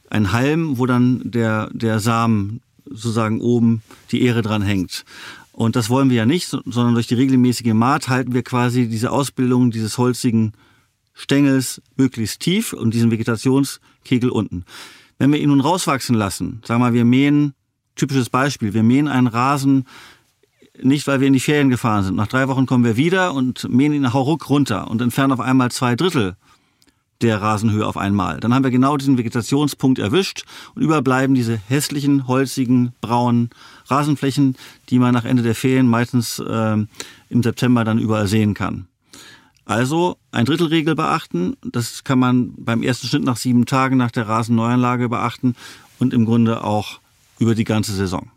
ein 0.09 0.31
Halm, 0.33 0.77
wo 0.77 0.85
dann 0.85 1.21
der, 1.23 1.69
der 1.71 1.99
Samen 1.99 2.61
sozusagen 2.85 3.39
oben 3.39 3.83
die 4.11 4.21
Ehre 4.21 4.41
dran 4.41 4.61
hängt. 4.61 5.05
Und 5.53 5.75
das 5.75 5.89
wollen 5.89 6.09
wir 6.09 6.17
ja 6.17 6.25
nicht, 6.25 6.47
sondern 6.47 6.93
durch 6.93 7.07
die 7.07 7.15
regelmäßige 7.15 7.73
Maat 7.73 8.09
halten 8.09 8.33
wir 8.33 8.43
quasi 8.43 8.87
diese 8.87 9.11
Ausbildung 9.11 9.71
dieses 9.71 9.97
holzigen 9.97 10.53
Stängels 11.13 11.81
möglichst 11.95 12.41
tief 12.41 12.73
und 12.73 12.93
diesen 12.93 13.11
Vegetationskegel 13.11 14.29
unten. 14.29 14.65
Wenn 15.21 15.31
wir 15.31 15.39
ihn 15.39 15.49
nun 15.49 15.61
rauswachsen 15.61 16.15
lassen, 16.15 16.63
sagen 16.65 16.81
wir 16.81 16.87
mal, 16.87 16.93
wir 16.95 17.05
mähen, 17.05 17.53
typisches 17.95 18.31
Beispiel, 18.31 18.73
wir 18.73 18.81
mähen 18.81 19.07
einen 19.07 19.27
Rasen 19.27 19.85
nicht, 20.81 21.05
weil 21.05 21.19
wir 21.19 21.27
in 21.27 21.33
die 21.33 21.39
Ferien 21.39 21.69
gefahren 21.69 22.03
sind. 22.03 22.15
Nach 22.15 22.25
drei 22.25 22.47
Wochen 22.47 22.65
kommen 22.65 22.83
wir 22.83 22.97
wieder 22.97 23.35
und 23.35 23.69
mähen 23.69 23.93
ihn 23.93 24.13
hauruck 24.13 24.49
runter 24.49 24.89
und 24.89 24.99
entfernen 24.99 25.31
auf 25.31 25.39
einmal 25.39 25.69
zwei 25.69 25.95
Drittel 25.95 26.37
der 27.21 27.39
Rasenhöhe 27.39 27.85
auf 27.85 27.97
einmal. 27.97 28.39
Dann 28.39 28.51
haben 28.51 28.63
wir 28.63 28.71
genau 28.71 28.97
diesen 28.97 29.19
Vegetationspunkt 29.19 29.99
erwischt 29.99 30.45
und 30.73 30.81
überbleiben 30.81 31.35
diese 31.35 31.55
hässlichen, 31.55 32.27
holzigen, 32.27 32.93
braunen 32.99 33.51
Rasenflächen, 33.85 34.55
die 34.89 34.97
man 34.97 35.13
nach 35.13 35.25
Ende 35.25 35.43
der 35.43 35.53
Ferien 35.53 35.85
meistens 35.85 36.39
äh, 36.39 36.77
im 37.29 37.43
September 37.43 37.83
dann 37.83 37.99
überall 37.99 38.25
sehen 38.25 38.55
kann. 38.55 38.87
Also 39.65 40.17
ein 40.31 40.45
Drittelregel 40.45 40.95
beachten. 40.95 41.55
Das 41.63 42.03
kann 42.03 42.19
man 42.19 42.53
beim 42.57 42.83
ersten 42.83 43.07
Schnitt 43.07 43.23
nach 43.23 43.37
sieben 43.37 43.65
Tagen 43.65 43.97
nach 43.97 44.11
der 44.11 44.27
Rasenneuanlage 44.27 45.09
beachten 45.09 45.55
und 45.99 46.13
im 46.13 46.25
Grunde 46.25 46.63
auch 46.63 46.99
über 47.39 47.55
die 47.55 47.63
ganze 47.63 47.93
Saison. 47.93 48.31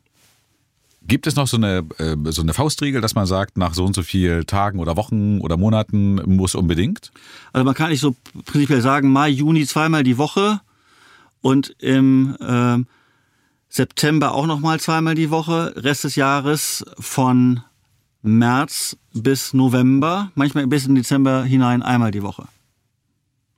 Gibt 1.07 1.26
es 1.26 1.37
noch 1.37 1.47
so 1.47 1.59
eine, 1.59 1.85
äh, 1.99 2.16
so 2.31 2.40
eine 2.40 2.54
Faustregel, 2.54 3.02
dass 3.02 3.14
man 3.14 3.26
sagt, 3.26 3.59
nach 3.59 3.75
so 3.75 3.85
und 3.85 3.95
so 3.95 4.02
vielen 4.02 4.47
Tagen 4.47 4.78
oder 4.78 4.97
Wochen 4.97 5.40
oder 5.40 5.59
Monaten 5.59 6.14
muss 6.26 6.54
unbedingt? 6.54 7.12
Also 7.52 7.64
man 7.64 7.75
kann 7.75 7.90
nicht 7.90 8.00
so 8.00 8.16
prinzipiell 8.47 8.81
sagen, 8.81 9.12
Mai, 9.12 9.28
Juni 9.28 9.66
zweimal 9.66 10.02
die 10.02 10.16
Woche 10.16 10.61
und 11.43 11.76
im 11.78 12.37
äh, 12.40 12.78
September 13.69 14.33
auch 14.33 14.47
nochmal 14.47 14.81
zweimal 14.81 15.14
die 15.14 15.31
Woche, 15.31 15.75
Rest 15.76 16.04
des 16.04 16.16
Jahres 16.16 16.85
von 16.99 17.61
März 18.25 18.97
bis 19.12 19.52
November, 19.52 20.33
manchmal 20.35 20.66
bis 20.66 20.87
in 20.87 20.95
Dezember 20.95 21.45
hinein 21.45 21.83
einmal 21.83 22.11
die 22.11 22.23
Woche. 22.23 22.47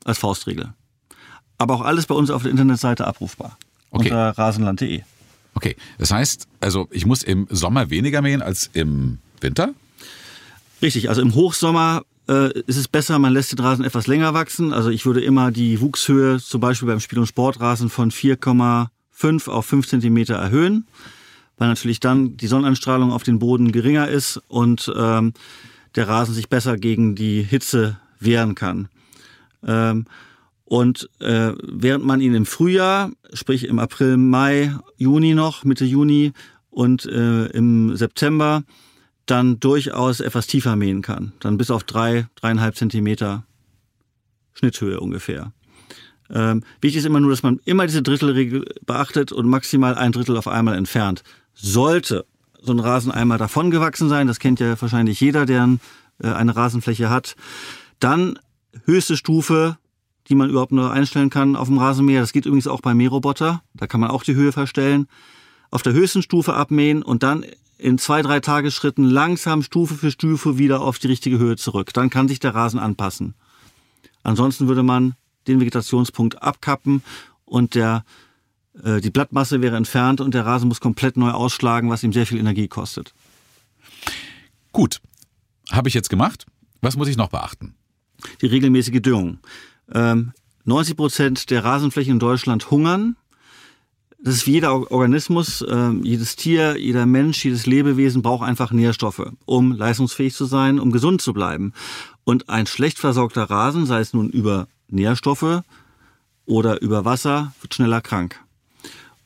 Als 0.05 0.19
Faustregel. 0.19 0.73
Aber 1.57 1.75
auch 1.75 1.83
alles 1.83 2.07
bei 2.07 2.15
uns 2.15 2.31
auf 2.31 2.43
der 2.43 2.51
Internetseite 2.51 3.07
abrufbar. 3.07 3.57
Okay. 3.91 4.09
Unter 4.09 4.31
rasenland.de. 4.37 5.03
Okay, 5.55 5.77
das 5.99 6.11
heißt, 6.11 6.49
also 6.61 6.89
ich 6.91 7.07
muss 7.07 7.23
im 7.23 7.47
Sommer 7.49 7.91
weniger 7.91 8.21
mähen 8.21 8.43
als 8.43 8.69
im 8.73 9.19
Winter? 9.41 9.73
Richtig, 10.83 11.09
also 11.09 11.23
im 11.23 11.35
Hochsommer 11.35 12.03
äh, 12.29 12.53
ist 12.63 12.77
es 12.77 12.89
besser, 12.89 13.19
man 13.19 13.33
lässt 13.33 13.53
den 13.53 13.61
Rasen 13.61 13.85
etwas 13.85 14.09
länger 14.09 14.35
wachsen. 14.35 14.73
Also 14.73 14.91
ich 14.91 15.07
würde 15.07 15.23
immer 15.23 15.53
die 15.53 15.81
Wuchshöhe 15.81 16.41
zum 16.41 16.61
Beispiel 16.61 16.89
beim 16.89 17.01
Spiel- 17.01 17.21
und 17.21 17.27
Sportrasen 17.27 17.89
von 17.89 18.11
4,5 18.11 19.49
auf 19.49 19.65
5 19.65 19.87
Zentimeter 19.87 20.35
erhöhen 20.35 20.87
weil 21.57 21.69
natürlich 21.69 22.01
dann 22.01 22.37
die 22.37 22.47
Sonnenanstrahlung 22.47 23.13
auf 23.13 23.23
den 23.23 23.39
Boden 23.39 23.73
geringer 23.73 24.09
ist 24.09 24.41
und 24.49 24.93
ähm, 24.97 25.33
der 25.95 26.09
Rasen 26.09 26.35
sich 26.35 26.49
besser 26.49 26.77
gegen 26.77 27.15
die 27.15 27.43
Hitze 27.43 27.99
wehren 28.21 28.55
kann. 28.55 28.89
Ähm, 29.67 30.07
und 30.65 31.09
äh, 31.21 31.53
während 31.63 32.05
man 32.05 32.21
ihn 32.21 32.35
im 32.35 32.45
Frühjahr, 32.45 33.13
sprich 33.33 33.65
im 33.65 33.79
April, 33.79 34.17
Mai, 34.17 34.75
Juni 34.97 35.35
noch, 35.35 35.65
Mitte 35.65 35.85
Juni 35.85 36.33
und 36.71 37.07
äh, 37.07 37.47
im 37.47 37.97
September 37.97 38.65
dann 39.27 39.61
durchaus 39.61 40.21
etwas 40.21 40.47
tiefer 40.47 40.77
mähen 40.77 41.03
kann. 41.03 41.33
Dann 41.41 41.57
bis 41.57 41.71
auf 41.71 41.85
drei, 41.85 42.27
dreieinhalb 42.37 42.77
Zentimeter 42.77 43.45
Schnitthöhe 44.55 45.01
ungefähr. 45.01 45.53
Ähm, 46.31 46.65
wichtig 46.81 46.99
ist 46.99 47.07
immer 47.07 47.21
nur, 47.21 47.31
dass 47.31 47.43
man 47.43 47.61
immer 47.65 47.87
diese 47.87 48.03
Drittelregel 48.03 48.65
beachtet 48.85 49.31
und 49.33 49.49
maximal 49.49 49.95
ein 49.95 50.13
Drittel 50.13 50.37
auf 50.37 50.49
einmal 50.49 50.77
entfernt. 50.77 51.23
Sollte 51.57 52.27
so 52.61 52.73
ein 52.73 52.81
Rasen 52.81 53.11
einmal 53.11 53.39
davon 53.39 53.71
gewachsen 53.71 54.09
sein, 54.09 54.27
das 54.27 54.39
kennt 54.39 54.61
ja 54.61 54.81
wahrscheinlich 54.81 55.21
jeder, 55.21 55.47
der 55.47 55.79
äh, 56.23 56.29
eine 56.29 56.55
Rasenfläche 56.55 57.11
hat, 57.11 57.35
dann 57.99 58.39
höchste 58.85 59.17
Stufe, 59.17 59.79
die 60.29 60.35
man 60.35 60.51
überhaupt 60.51 60.73
nur 60.73 60.91
einstellen 60.93 61.31
kann 61.31 61.57
auf 61.57 61.69
dem 61.69 61.79
Rasenmäher. 61.79 62.21
Das 62.21 62.33
geht 62.33 62.47
übrigens 62.47 62.67
auch 62.67 62.81
beim 62.81 62.97
Mähroboter. 62.97 63.63
Da 63.75 63.87
kann 63.87 64.01
man 64.01 64.11
auch 64.11 64.23
die 64.23 64.35
Höhe 64.35 64.53
verstellen. 64.53 65.07
Auf 65.71 65.83
der 65.83 65.93
höchsten 65.93 66.23
Stufe 66.23 66.55
abmähen 66.55 67.03
und 67.03 67.23
dann 67.23 67.45
in 67.79 67.99
zwei, 67.99 68.23
drei 68.23 68.41
Tagesschritten 68.41 69.05
langsam 69.05 69.63
Stufe 69.63 69.95
für 69.95 70.11
Stufe 70.11 70.59
wieder 70.59 70.81
auf 70.81 70.99
die 70.99 71.09
richtige 71.09 71.39
Höhe 71.39 71.57
zurück. 71.57 71.93
Dann 71.93 72.11
kann 72.11 72.29
sich 72.29 72.41
der 72.41 72.55
Rasen 72.55 72.81
anpassen. 72.81 73.35
Ansonsten 74.23 74.69
würde 74.69 74.83
man 74.83 75.15
den 75.47 75.61
Vegetationspunkt 75.61 76.43
abkappen 76.43 77.03
und 77.45 77.75
der 77.75 78.05
die 78.85 79.11
Blattmasse 79.11 79.63
wäre 79.63 79.77
entfernt 79.77 80.21
und 80.21 80.35
der 80.35 80.45
Rasen 80.45 80.69
muss 80.69 80.81
komplett 80.81 81.17
neu 81.17 81.31
ausschlagen, 81.31 81.89
was 81.91 82.03
ihm 82.03 82.13
sehr 82.13 82.27
viel 82.27 82.39
Energie 82.39 82.69
kostet. 82.69 83.15
Gut, 84.73 85.01
habe 85.71 85.89
ich 85.89 85.95
jetzt 85.95 86.11
gemacht. 86.11 86.47
Was 86.83 86.97
muss 86.97 87.09
ich 87.09 87.17
noch 87.17 87.31
beachten? 87.31 87.75
Die 88.43 88.47
regelmäßige 88.47 89.01
Düngung. 89.01 89.39
90 89.89 90.33
ähm, 90.69 90.97
Prozent 90.97 91.51
der 91.51 91.65
Rasenflächen 91.65 92.15
in 92.15 92.19
Deutschland 92.19 92.71
hungern. 92.71 93.17
Das 94.19 94.35
ist 94.35 94.47
wie 94.47 94.53
jeder 94.53 94.91
Organismus, 94.91 95.65
ähm, 95.69 96.03
jedes 96.03 96.37
Tier, 96.37 96.77
jeder 96.79 97.07
Mensch, 97.07 97.45
jedes 97.45 97.67
Lebewesen 97.67 98.23
braucht 98.23 98.47
einfach 98.47 98.73
Nährstoffe, 98.73 99.31
um 99.45 99.73
leistungsfähig 99.73 100.35
zu 100.35 100.47
sein, 100.47 100.81
um 100.81 100.91
gesund 100.91 101.21
zu 101.21 101.33
bleiben. 101.33 101.73
Und 102.25 102.49
ein 102.49 102.67
schlecht 102.67 102.99
versorgter 102.99 103.45
Rasen, 103.45 103.87
sei 103.87 104.01
es 104.01 104.15
nun 104.15 104.31
über 104.31 104.69
Nährstoffe 104.89 105.63
oder 106.45 106.81
über 106.83 107.05
Wasser, 107.05 107.53
wird 107.61 107.75
schneller 107.75 108.01
krank. 108.01 108.41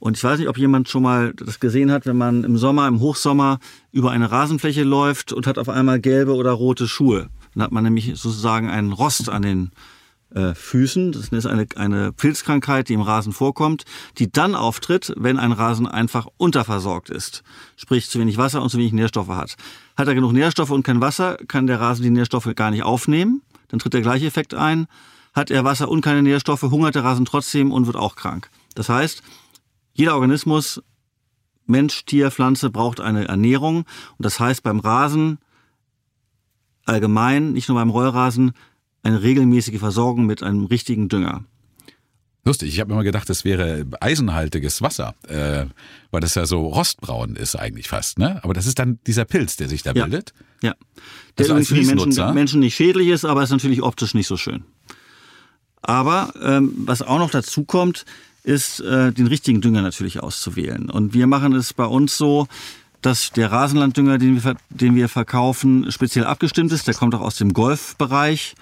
Und 0.01 0.17
ich 0.17 0.25
weiß 0.25 0.39
nicht, 0.39 0.49
ob 0.49 0.59
jemand 0.59 0.89
schon 0.89 1.03
mal 1.03 1.35
das 1.35 1.61
gesehen 1.61 1.93
hat, 1.93 2.07
wenn 2.07 2.17
man 2.17 2.43
im 2.43 2.57
Sommer, 2.57 2.89
im 2.89 3.01
Hochsommer 3.01 3.61
über 3.93 4.11
eine 4.11 4.31
Rasenfläche 4.31 4.83
läuft 4.83 5.33
und 5.33 5.47
hat 5.47 5.59
auf 5.59 5.69
einmal 5.69 6.01
gelbe 6.01 6.35
oder 6.35 6.53
rote 6.53 6.89
Schuhe. 6.89 7.29
Dann 7.55 7.63
hat 7.63 7.73
man 7.73 7.85
nämlich 7.85 8.07
sozusagen 8.17 8.69
einen 8.71 8.93
Rost 8.93 9.29
an 9.29 9.43
den 9.43 9.71
äh, 10.35 10.55
Füßen. 10.55 11.13
Das 11.13 11.29
ist 11.29 11.47
eine, 11.47 11.67
eine 11.77 12.13
Pilzkrankheit, 12.13 12.89
die 12.89 12.95
im 12.95 13.03
Rasen 13.03 13.33
vorkommt, 13.33 13.85
die 14.19 14.31
dann 14.31 14.55
auftritt, 14.55 15.13
wenn 15.17 15.39
ein 15.39 15.53
Rasen 15.53 15.87
einfach 15.87 16.27
unterversorgt 16.39 17.11
ist. 17.11 17.43
Sprich, 17.77 18.09
zu 18.09 18.21
wenig 18.21 18.39
Wasser 18.39 18.63
und 18.63 18.71
zu 18.71 18.79
wenig 18.79 18.93
Nährstoffe 18.93 19.29
hat. 19.29 19.57
Hat 19.97 20.09
er 20.09 20.15
genug 20.15 20.33
Nährstoffe 20.33 20.71
und 20.71 20.83
kein 20.83 21.01
Wasser, 21.01 21.37
kann 21.47 21.67
der 21.67 21.81
Rasen 21.81 22.05
die 22.05 22.11
Nährstoffe 22.11 22.49
gar 22.55 22.71
nicht 22.71 22.85
aufnehmen. 22.85 23.43
Dann 23.69 23.81
tritt 23.81 23.93
der 23.93 24.01
gleiche 24.01 24.27
Effekt 24.27 24.55
ein. 24.55 24.87
hat 25.33 25.51
er 25.51 25.63
Wasser 25.65 25.89
und 25.89 26.01
keine 26.01 26.23
Nährstoffe, 26.23 26.63
hungert 26.63 26.95
der 26.95 27.05
Rasen 27.05 27.25
trotzdem 27.25 27.71
und 27.71 27.87
wird 27.87 27.97
auch 27.97 28.17
krank. 28.17 28.49
Das 28.75 28.89
heißt, 28.89 29.23
jeder 29.93 30.15
Organismus, 30.15 30.83
Mensch, 31.67 32.05
Tier, 32.05 32.31
Pflanze 32.31 32.71
braucht 32.71 33.01
eine 33.01 33.29
Ernährung. 33.29 33.79
Und 33.79 33.87
das 34.25 34.41
heißt 34.41 34.63
beim 34.63 34.81
Rasen 34.81 35.39
allgemein, 36.85 37.53
nicht 37.53 37.69
nur 37.69 37.79
beim 37.79 37.91
Rollrasen, 37.91 38.53
eine 39.03 39.23
regelmäßige 39.23 39.79
Versorgung 39.79 40.27
mit 40.27 40.43
einem 40.43 40.65
richtigen 40.65 41.09
Dünger. 41.09 41.45
Lustig, 42.45 42.71
ich 42.71 42.81
habe 42.81 42.93
immer 42.93 43.05
gedacht, 43.05 43.29
das 43.29 43.45
wäre 43.45 43.87
eisenhaltiges 44.01 44.81
Wasser, 44.81 45.15
äh, 45.29 45.67
weil 46.11 46.21
das 46.21 46.35
ja 46.35 46.47
so 46.47 46.67
rostbraun 46.67 47.37
ist 47.37 47.55
eigentlich 47.55 47.89
fast, 47.89 48.19
ne? 48.19 48.43
Aber 48.43 48.55
das 48.55 48.67
ist 48.67 48.79
dann 48.79 48.99
dieser 49.07 49.27
Pilz, 49.27 49.57
der 49.57 49.69
sich 49.69 49.83
da 49.83 49.93
ja. 49.93 50.05
bildet. 50.05 50.33
Ja, 50.63 50.75
der 51.39 51.51
also 51.51 51.75
für 51.75 51.81
die 51.81 51.87
Menschen, 51.87 52.35
Menschen 52.35 52.61
nicht 52.61 52.75
schädlich 52.75 53.09
ist, 53.09 53.27
aber 53.27 53.43
ist 53.43 53.51
natürlich 53.51 53.83
optisch 53.83 54.15
nicht 54.15 54.27
so 54.27 54.39
schön. 54.39 54.65
Aber 55.83 56.33
ähm, 56.43 56.73
was 56.79 57.03
auch 57.03 57.19
noch 57.19 57.31
dazu 57.31 57.65
kommt, 57.65 58.05
ist 58.43 58.81
äh, 58.81 59.13
den 59.13 59.27
richtigen 59.27 59.61
Dünger 59.61 59.83
natürlich 59.83 60.21
auszuwählen. 60.23 60.91
Und 60.91 61.15
wir 61.15 61.27
machen 61.27 61.55
es 61.55 61.73
bei 61.73 61.85
uns 61.85 62.17
so, 62.17 62.47
dass 63.03 63.31
der 63.31 63.51
Rasenlanddünger, 63.51 64.19
den 64.19 64.43
wir, 64.43 64.57
den 64.69 64.95
wir 64.95 65.09
verkaufen, 65.09 65.91
speziell 65.91 66.25
abgestimmt 66.25 66.73
ist. 66.73 66.87
Der 66.87 66.95
kommt 66.95 67.15
auch 67.15 67.21
aus 67.21 67.37
dem 67.37 67.53
Golfbereich 67.53 68.55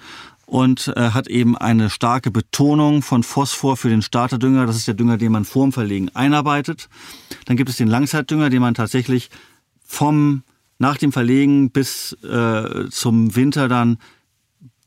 und 0.45 0.91
äh, 0.95 1.11
hat 1.11 1.27
eben 1.27 1.57
eine 1.57 1.89
starke 1.89 2.31
Betonung 2.31 3.01
von 3.01 3.23
Phosphor 3.23 3.77
für 3.77 3.89
den 3.89 4.01
Starterdünger. 4.01 4.65
Das 4.65 4.75
ist 4.75 4.87
der 4.87 4.95
Dünger, 4.95 5.17
den 5.17 5.31
man 5.31 5.45
vorm 5.45 5.71
Verlegen 5.71 6.09
einarbeitet. 6.15 6.89
Dann 7.45 7.57
gibt 7.57 7.69
es 7.69 7.77
den 7.77 7.87
Langzeitdünger, 7.87 8.49
den 8.49 8.61
man 8.61 8.73
tatsächlich 8.73 9.29
vom 9.85 10.43
nach 10.79 10.97
dem 10.97 11.11
Verlegen 11.11 11.71
bis 11.71 12.13
äh, 12.23 12.89
zum 12.89 13.35
Winter 13.35 13.67
dann 13.67 13.97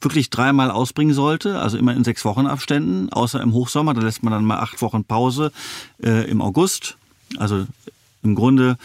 wirklich 0.02 0.30
dreimal 0.30 0.70
ausbringen 0.70 1.14
sollte, 1.14 1.60
also 1.60 1.78
immer 1.78 1.94
in 1.94 2.04
sechs 2.04 2.24
Wochen 2.24 2.46
Abständen, 2.46 3.10
außer 3.10 3.40
im 3.40 3.52
Hochsommer, 3.52 3.94
da 3.94 4.00
lässt 4.00 4.22
man 4.22 4.32
dann 4.32 4.44
mal 4.44 4.58
acht 4.58 4.82
Wochen 4.82 5.04
Pause 5.04 5.52
äh, 6.02 6.28
im 6.30 6.42
August. 6.42 6.96
Also 7.38 7.66
im 8.22 8.34
Grunde 8.34 8.76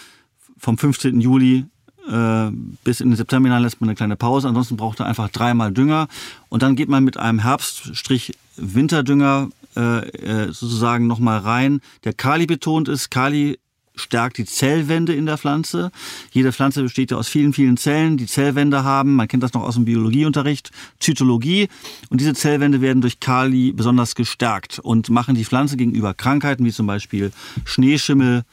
vom 0.58 0.78
15. 0.78 1.22
Juli 1.22 1.66
äh, 2.10 2.50
bis 2.84 3.02
in 3.02 3.10
den 3.10 3.18
September 3.18 3.50
hinein 3.50 3.64
lässt 3.64 3.82
man 3.82 3.90
eine 3.90 3.96
kleine 3.96 4.16
Pause. 4.16 4.48
Ansonsten 4.48 4.78
braucht 4.78 5.00
er 5.00 5.06
einfach 5.06 5.30
dreimal 5.30 5.72
Dünger. 5.72 6.08
Und 6.50 6.64
dann 6.64 6.76
geht 6.76 6.90
man 6.90 7.04
mit 7.04 7.18
einem 7.18 7.40
Herbststrich-Winterdünger 7.40 9.50
äh, 9.76 10.08
äh, 10.08 10.52
sozusagen 10.52 11.08
nochmal 11.08 11.40
rein, 11.40 11.82
der 12.04 12.14
Kali 12.14 12.46
betont 12.46 12.88
ist. 12.88 13.12
Kali 13.12 13.60
stärkt 13.98 14.38
die 14.38 14.46
Zellwände 14.46 15.13
in 15.13 15.25
der 15.25 15.38
Pflanze. 15.38 15.92
Jede 16.32 16.51
Pflanze 16.51 16.84
besteht 16.84 17.12
ja 17.12 17.18
aus 17.18 17.27
vielen, 17.27 17.54
vielen 17.54 17.77
Zellen, 17.77 18.18
die 18.18 18.25
Zellwände 18.25 18.84
haben. 18.84 19.16
Man 19.16 19.27
kennt 19.27 19.44
das 19.44 19.54
noch 19.54 19.63
aus 19.63 19.75
dem 19.75 19.86
Biologieunterricht, 19.86 20.72
Zytologie. 21.00 21.68
Und 22.10 22.22
diese 22.22 22.34
Zellwände 22.34 22.82
werden 22.82 23.01
durch 23.01 23.20
Kali 23.20 23.74
besonders 23.74 24.16
gestärkt 24.16 24.80
und 24.80 25.10
machen 25.10 25.36
die 25.36 25.46
Pflanze 25.46 25.77
gegenüber 25.77 26.13
Krankheiten 26.13 26.66
wie 26.66 26.72
zum 26.72 26.88
Beispiel 26.88 27.32
Schneeschimmel 27.66 28.44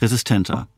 resistenter. 0.00 0.68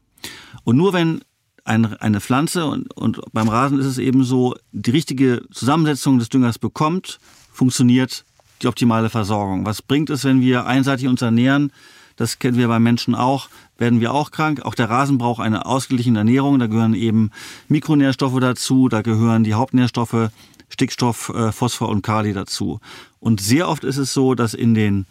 Und 0.64 0.76
nur 0.76 0.92
wenn 0.92 1.22
eine 1.64 2.20
Pflanze 2.20 2.64
und, 2.66 2.96
und 2.96 3.20
beim 3.32 3.48
Rasen 3.48 3.80
ist 3.80 3.86
es 3.86 3.98
eben 3.98 4.22
so, 4.22 4.54
die 4.70 4.92
richtige 4.92 5.42
Zusammensetzung 5.50 6.18
des 6.18 6.28
Düngers 6.28 6.58
bekommt, 6.58 7.18
funktioniert 7.52 8.24
die 8.62 8.68
optimale 8.68 9.10
Versorgung. 9.10 9.66
Was 9.66 9.82
bringt 9.82 10.10
es, 10.10 10.24
wenn 10.24 10.40
wir 10.40 10.66
einseitig 10.66 11.08
uns 11.08 11.22
ernähren? 11.22 11.72
Das 12.16 12.38
kennen 12.38 12.56
wir 12.56 12.68
beim 12.68 12.82
Menschen 12.82 13.14
auch, 13.14 13.48
werden 13.78 14.00
wir 14.00 14.12
auch 14.12 14.30
krank. 14.30 14.62
Auch 14.62 14.74
der 14.74 14.88
Rasen 14.88 15.18
braucht 15.18 15.40
eine 15.40 15.66
ausgeglichene 15.66 16.18
Ernährung. 16.18 16.58
Da 16.58 16.66
gehören 16.66 16.94
eben 16.94 17.30
Mikronährstoffe 17.68 18.40
dazu, 18.40 18.88
da 18.88 19.02
gehören 19.02 19.44
die 19.44 19.54
Hauptnährstoffe 19.54 20.30
Stickstoff, 20.68 21.28
äh, 21.28 21.52
Phosphor 21.52 21.88
und 21.88 22.02
Kali 22.02 22.32
dazu. 22.32 22.80
Und 23.20 23.40
sehr 23.40 23.68
oft 23.68 23.84
ist 23.84 23.98
es 23.98 24.12
so, 24.12 24.34
dass 24.34 24.54
in 24.54 24.74
den 24.74 25.06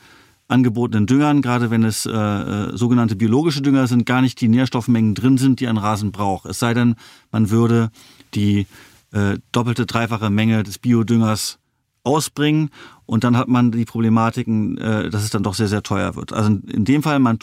angebotenen 0.48 1.08
Düngern, 1.08 1.42
gerade 1.42 1.72
wenn 1.72 1.84
es 1.84 2.06
äh, 2.06 2.12
äh, 2.12 2.78
sogenannte 2.78 3.16
biologische 3.16 3.62
Dünger 3.62 3.88
sind, 3.88 4.06
gar 4.06 4.22
nicht 4.22 4.40
die 4.42 4.48
Nährstoffmengen 4.48 5.16
drin 5.16 5.38
sind, 5.38 5.60
die 5.60 5.68
ein 5.68 5.78
Rasen 5.78 6.12
braucht. 6.12 6.46
Es 6.46 6.60
sei 6.60 6.74
denn, 6.74 6.96
man 7.32 7.50
würde 7.50 7.90
die 8.36 8.68
äh, 9.12 9.38
doppelte, 9.52 9.86
dreifache 9.86 10.30
Menge 10.30 10.64
des 10.64 10.78
Biodüngers 10.78 11.58
ausbringen 12.06 12.70
und 13.06 13.24
dann 13.24 13.36
hat 13.36 13.48
man 13.48 13.72
die 13.72 13.86
Problematiken, 13.86 14.78
äh, 14.78 15.10
dass 15.10 15.24
es 15.24 15.30
dann 15.30 15.44
doch 15.44 15.56
sehr, 15.56 15.68
sehr 15.68 15.84
teuer 15.84 16.16
wird. 16.16 16.34
Also 16.34 16.50
in 16.50 16.86
dem 16.86 17.04
Fall, 17.04 17.20
man 17.20 17.40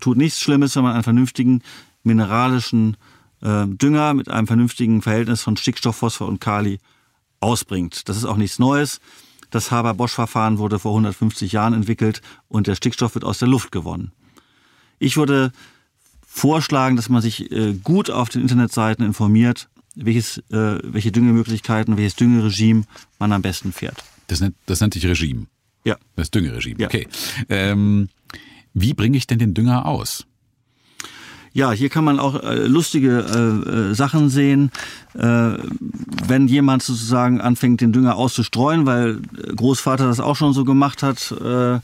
tut 0.00 0.16
nichts 0.16 0.40
Schlimmes, 0.40 0.76
wenn 0.76 0.82
man 0.82 0.92
einen 0.92 1.02
vernünftigen 1.02 1.62
mineralischen 2.02 2.96
äh, 3.40 3.66
Dünger 3.66 4.14
mit 4.14 4.28
einem 4.28 4.46
vernünftigen 4.46 5.02
Verhältnis 5.02 5.42
von 5.42 5.56
Stickstoff, 5.56 5.96
Phosphor 5.96 6.28
und 6.28 6.40
Kali 6.40 6.78
ausbringt. 7.40 8.08
Das 8.08 8.16
ist 8.16 8.24
auch 8.24 8.36
nichts 8.36 8.58
Neues. 8.58 9.00
Das 9.50 9.70
Haber-Bosch-Verfahren 9.70 10.58
wurde 10.58 10.78
vor 10.78 10.92
150 10.92 11.52
Jahren 11.52 11.74
entwickelt 11.74 12.22
und 12.48 12.66
der 12.66 12.74
Stickstoff 12.74 13.14
wird 13.14 13.24
aus 13.24 13.38
der 13.38 13.48
Luft 13.48 13.70
gewonnen. 13.70 14.12
Ich 14.98 15.16
würde 15.16 15.52
vorschlagen, 16.26 16.96
dass 16.96 17.08
man 17.08 17.22
sich 17.22 17.52
äh, 17.52 17.74
gut 17.74 18.10
auf 18.10 18.28
den 18.28 18.42
Internetseiten 18.42 19.04
informiert, 19.04 19.68
welches, 19.94 20.38
äh, 20.50 20.78
welche 20.82 21.12
Düngemöglichkeiten, 21.12 21.96
welches 21.96 22.16
Düngeregime 22.16 22.84
man 23.18 23.32
am 23.32 23.42
besten 23.42 23.72
fährt. 23.72 24.02
Das 24.26 24.40
nennt, 24.40 24.56
das 24.66 24.80
nennt 24.80 24.94
sich 24.94 25.06
Regime. 25.06 25.46
Ja. 25.84 25.96
Das 26.16 26.30
Düngeregime. 26.30 26.80
Ja. 26.80 26.86
Okay. 26.88 27.06
Ähm, 27.48 28.08
wie 28.72 28.94
bringe 28.94 29.16
ich 29.16 29.26
denn 29.26 29.38
den 29.38 29.54
Dünger 29.54 29.86
aus? 29.86 30.26
Ja, 31.52 31.70
hier 31.70 31.88
kann 31.88 32.02
man 32.02 32.18
auch 32.18 32.42
äh, 32.42 32.66
lustige 32.66 33.20
äh, 33.20 33.70
äh, 33.70 33.94
Sachen 33.94 34.28
sehen. 34.28 34.72
Äh, 35.14 35.52
wenn 36.26 36.48
jemand 36.48 36.82
sozusagen 36.82 37.40
anfängt, 37.40 37.80
den 37.80 37.92
Dünger 37.92 38.16
auszustreuen, 38.16 38.86
weil 38.86 39.20
Großvater 39.54 40.08
das 40.08 40.18
auch 40.18 40.34
schon 40.34 40.52
so 40.52 40.64
gemacht 40.64 41.04
hat, 41.04 41.30
äh, 41.30 41.74
äh, 41.76 41.80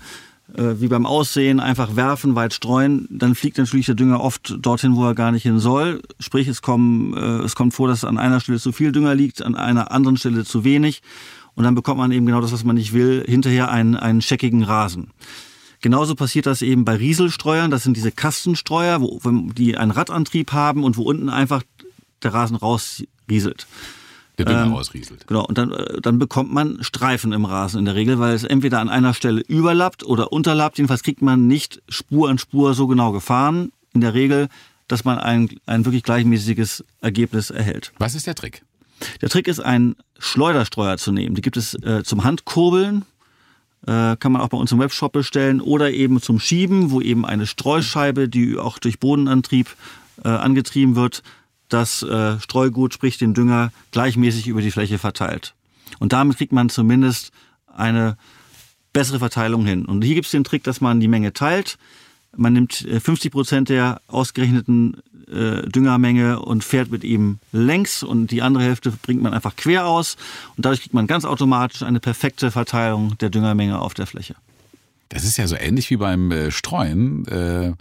wie 0.54 0.88
beim 0.88 1.06
Aussehen, 1.06 1.60
einfach 1.60 1.96
werfen, 1.96 2.34
weit 2.34 2.52
streuen, 2.54 3.06
dann 3.10 3.34
fliegt 3.34 3.58
natürlich 3.58 3.86
der 3.86 3.94
Dünger 3.94 4.20
oft 4.20 4.56
dorthin, 4.58 4.96
wo 4.96 5.04
er 5.04 5.14
gar 5.14 5.32
nicht 5.32 5.42
hin 5.42 5.58
soll. 5.58 6.02
Sprich, 6.18 6.48
es, 6.48 6.62
kommen, 6.62 7.14
äh, 7.14 7.44
es 7.44 7.54
kommt 7.54 7.74
vor, 7.74 7.88
dass 7.88 8.04
an 8.04 8.18
einer 8.18 8.40
Stelle 8.40 8.58
zu 8.58 8.72
viel 8.72 8.92
Dünger 8.92 9.14
liegt, 9.14 9.42
an 9.42 9.54
einer 9.54 9.90
anderen 9.90 10.16
Stelle 10.16 10.44
zu 10.44 10.64
wenig. 10.64 11.02
Und 11.54 11.64
dann 11.64 11.74
bekommt 11.74 11.98
man 11.98 12.12
eben 12.12 12.26
genau 12.26 12.40
das, 12.40 12.52
was 12.52 12.64
man 12.64 12.76
nicht 12.76 12.92
will, 12.92 13.24
hinterher 13.26 13.70
einen, 13.70 13.96
einen 13.96 14.22
scheckigen 14.22 14.62
Rasen. 14.62 15.10
Genauso 15.82 16.14
passiert 16.14 16.46
das 16.46 16.62
eben 16.62 16.84
bei 16.84 16.96
Rieselstreuern. 16.96 17.70
Das 17.70 17.82
sind 17.82 17.96
diese 17.96 18.12
Kastenstreuer, 18.12 19.00
wo, 19.00 19.18
die 19.52 19.76
einen 19.76 19.90
Radantrieb 19.90 20.52
haben 20.52 20.84
und 20.84 20.96
wo 20.96 21.02
unten 21.02 21.28
einfach 21.28 21.62
der 22.22 22.34
Rasen 22.34 22.56
rausrieselt. 22.56 23.66
Der 24.44 24.54
Dünger 24.54 24.66
ähm, 24.66 24.72
rausrieselt. 24.72 25.26
Genau, 25.26 25.44
und 25.44 25.58
dann, 25.58 25.72
äh, 25.72 26.00
dann 26.00 26.18
bekommt 26.18 26.52
man 26.52 26.82
Streifen 26.82 27.32
im 27.32 27.44
Rasen 27.44 27.78
in 27.78 27.84
der 27.84 27.94
Regel, 27.94 28.18
weil 28.18 28.34
es 28.34 28.44
entweder 28.44 28.80
an 28.80 28.88
einer 28.88 29.14
Stelle 29.14 29.40
überlappt 29.40 30.04
oder 30.04 30.32
unterlappt. 30.32 30.78
Jedenfalls 30.78 31.02
kriegt 31.02 31.22
man 31.22 31.46
nicht 31.46 31.82
Spur 31.88 32.28
an 32.28 32.38
Spur 32.38 32.74
so 32.74 32.86
genau 32.86 33.12
gefahren. 33.12 33.72
In 33.92 34.00
der 34.00 34.14
Regel, 34.14 34.48
dass 34.88 35.04
man 35.04 35.18
ein, 35.18 35.48
ein 35.66 35.84
wirklich 35.84 36.02
gleichmäßiges 36.02 36.84
Ergebnis 37.00 37.50
erhält. 37.50 37.92
Was 37.98 38.14
ist 38.14 38.26
der 38.26 38.34
Trick? 38.34 38.62
Der 39.22 39.28
Trick 39.28 39.48
ist, 39.48 39.60
einen 39.60 39.96
Schleuderstreuer 40.18 40.98
zu 40.98 41.10
nehmen. 41.10 41.34
Die 41.34 41.42
gibt 41.42 41.56
es 41.56 41.74
äh, 41.74 42.02
zum 42.04 42.24
Handkurbeln 42.24 43.04
äh, 43.86 44.16
kann 44.16 44.32
man 44.32 44.42
auch 44.42 44.48
bei 44.48 44.58
uns 44.58 44.72
im 44.72 44.78
Webshop 44.78 45.12
bestellen 45.12 45.60
oder 45.60 45.90
eben 45.90 46.20
zum 46.20 46.38
Schieben, 46.38 46.90
wo 46.90 47.00
eben 47.00 47.24
eine 47.24 47.46
Streuscheibe, 47.46 48.28
die 48.28 48.58
auch 48.58 48.78
durch 48.78 48.98
Bodenantrieb 48.98 49.74
äh, 50.22 50.28
angetrieben 50.28 50.96
wird, 50.96 51.22
das 51.72 52.02
äh, 52.02 52.38
Streugut, 52.40 52.94
sprich 52.94 53.18
den 53.18 53.34
Dünger, 53.34 53.72
gleichmäßig 53.92 54.48
über 54.48 54.62
die 54.62 54.70
Fläche 54.70 54.98
verteilt. 54.98 55.54
Und 55.98 56.12
damit 56.12 56.36
kriegt 56.36 56.52
man 56.52 56.68
zumindest 56.68 57.32
eine 57.74 58.16
bessere 58.92 59.18
Verteilung 59.18 59.64
hin. 59.64 59.84
Und 59.84 60.02
hier 60.02 60.14
gibt 60.14 60.26
es 60.26 60.32
den 60.32 60.44
Trick, 60.44 60.64
dass 60.64 60.80
man 60.80 61.00
die 61.00 61.08
Menge 61.08 61.32
teilt. 61.32 61.78
Man 62.36 62.52
nimmt 62.52 62.74
50 62.74 63.26
äh, 63.26 63.30
Prozent 63.30 63.68
der 63.68 64.00
ausgerechneten 64.06 65.02
äh, 65.30 65.68
Düngermenge 65.68 66.40
und 66.40 66.64
fährt 66.64 66.90
mit 66.90 67.04
ihm 67.04 67.38
längs 67.52 68.02
und 68.02 68.28
die 68.28 68.42
andere 68.42 68.64
Hälfte 68.64 68.90
bringt 68.90 69.22
man 69.22 69.34
einfach 69.34 69.56
quer 69.56 69.86
aus 69.86 70.16
und 70.56 70.64
dadurch 70.64 70.82
kriegt 70.82 70.94
man 70.94 71.06
ganz 71.06 71.24
automatisch 71.24 71.82
eine 71.82 72.00
perfekte 72.00 72.50
Verteilung 72.50 73.16
der 73.18 73.30
Düngermenge 73.30 73.80
auf 73.80 73.94
der 73.94 74.06
Fläche. 74.06 74.34
Das 75.08 75.24
ist 75.24 75.36
ja 75.38 75.48
so 75.48 75.56
ähnlich 75.56 75.90
wie 75.90 75.96
beim 75.96 76.30
äh, 76.30 76.50
Streuen. 76.50 77.26
Äh 77.26 77.72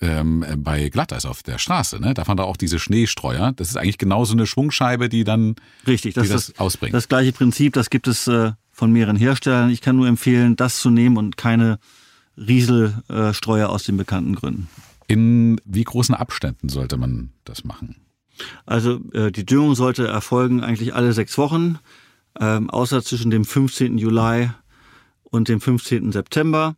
ähm, 0.00 0.44
bei 0.58 0.88
Glatteis 0.88 1.24
auf 1.24 1.42
der 1.42 1.58
Straße, 1.58 2.00
ne? 2.00 2.14
Da 2.14 2.24
fand 2.24 2.40
er 2.40 2.46
auch 2.46 2.56
diese 2.56 2.78
Schneestreuer. 2.78 3.52
Das 3.56 3.68
ist 3.68 3.76
eigentlich 3.76 3.98
genauso 3.98 4.32
eine 4.32 4.46
Schwungscheibe, 4.46 5.08
die 5.08 5.24
dann 5.24 5.56
Richtig, 5.86 6.14
das, 6.14 6.24
die 6.24 6.32
das, 6.32 6.46
das 6.46 6.58
ausbringt. 6.58 6.94
Das 6.94 7.08
gleiche 7.08 7.32
Prinzip, 7.32 7.72
das 7.72 7.90
gibt 7.90 8.06
es 8.06 8.26
äh, 8.28 8.52
von 8.70 8.92
mehreren 8.92 9.16
Herstellern. 9.16 9.70
Ich 9.70 9.80
kann 9.80 9.96
nur 9.96 10.06
empfehlen, 10.06 10.56
das 10.56 10.80
zu 10.80 10.90
nehmen 10.90 11.16
und 11.16 11.36
keine 11.36 11.78
Rieselstreuer 12.36 13.66
äh, 13.66 13.70
aus 13.70 13.84
den 13.84 13.96
bekannten 13.96 14.34
Gründen. 14.36 14.68
In 15.08 15.60
wie 15.64 15.84
großen 15.84 16.14
Abständen 16.14 16.68
sollte 16.68 16.96
man 16.96 17.30
das 17.44 17.64
machen? 17.64 17.96
Also 18.66 19.00
äh, 19.12 19.32
die 19.32 19.44
Düngung 19.44 19.74
sollte 19.74 20.06
erfolgen 20.06 20.62
eigentlich 20.62 20.94
alle 20.94 21.12
sechs 21.12 21.36
Wochen, 21.38 21.78
ähm, 22.38 22.70
außer 22.70 23.02
zwischen 23.02 23.30
dem 23.30 23.44
15. 23.44 23.98
Juli 23.98 24.50
und 25.24 25.48
dem 25.48 25.60
15. 25.60 26.12
September, 26.12 26.76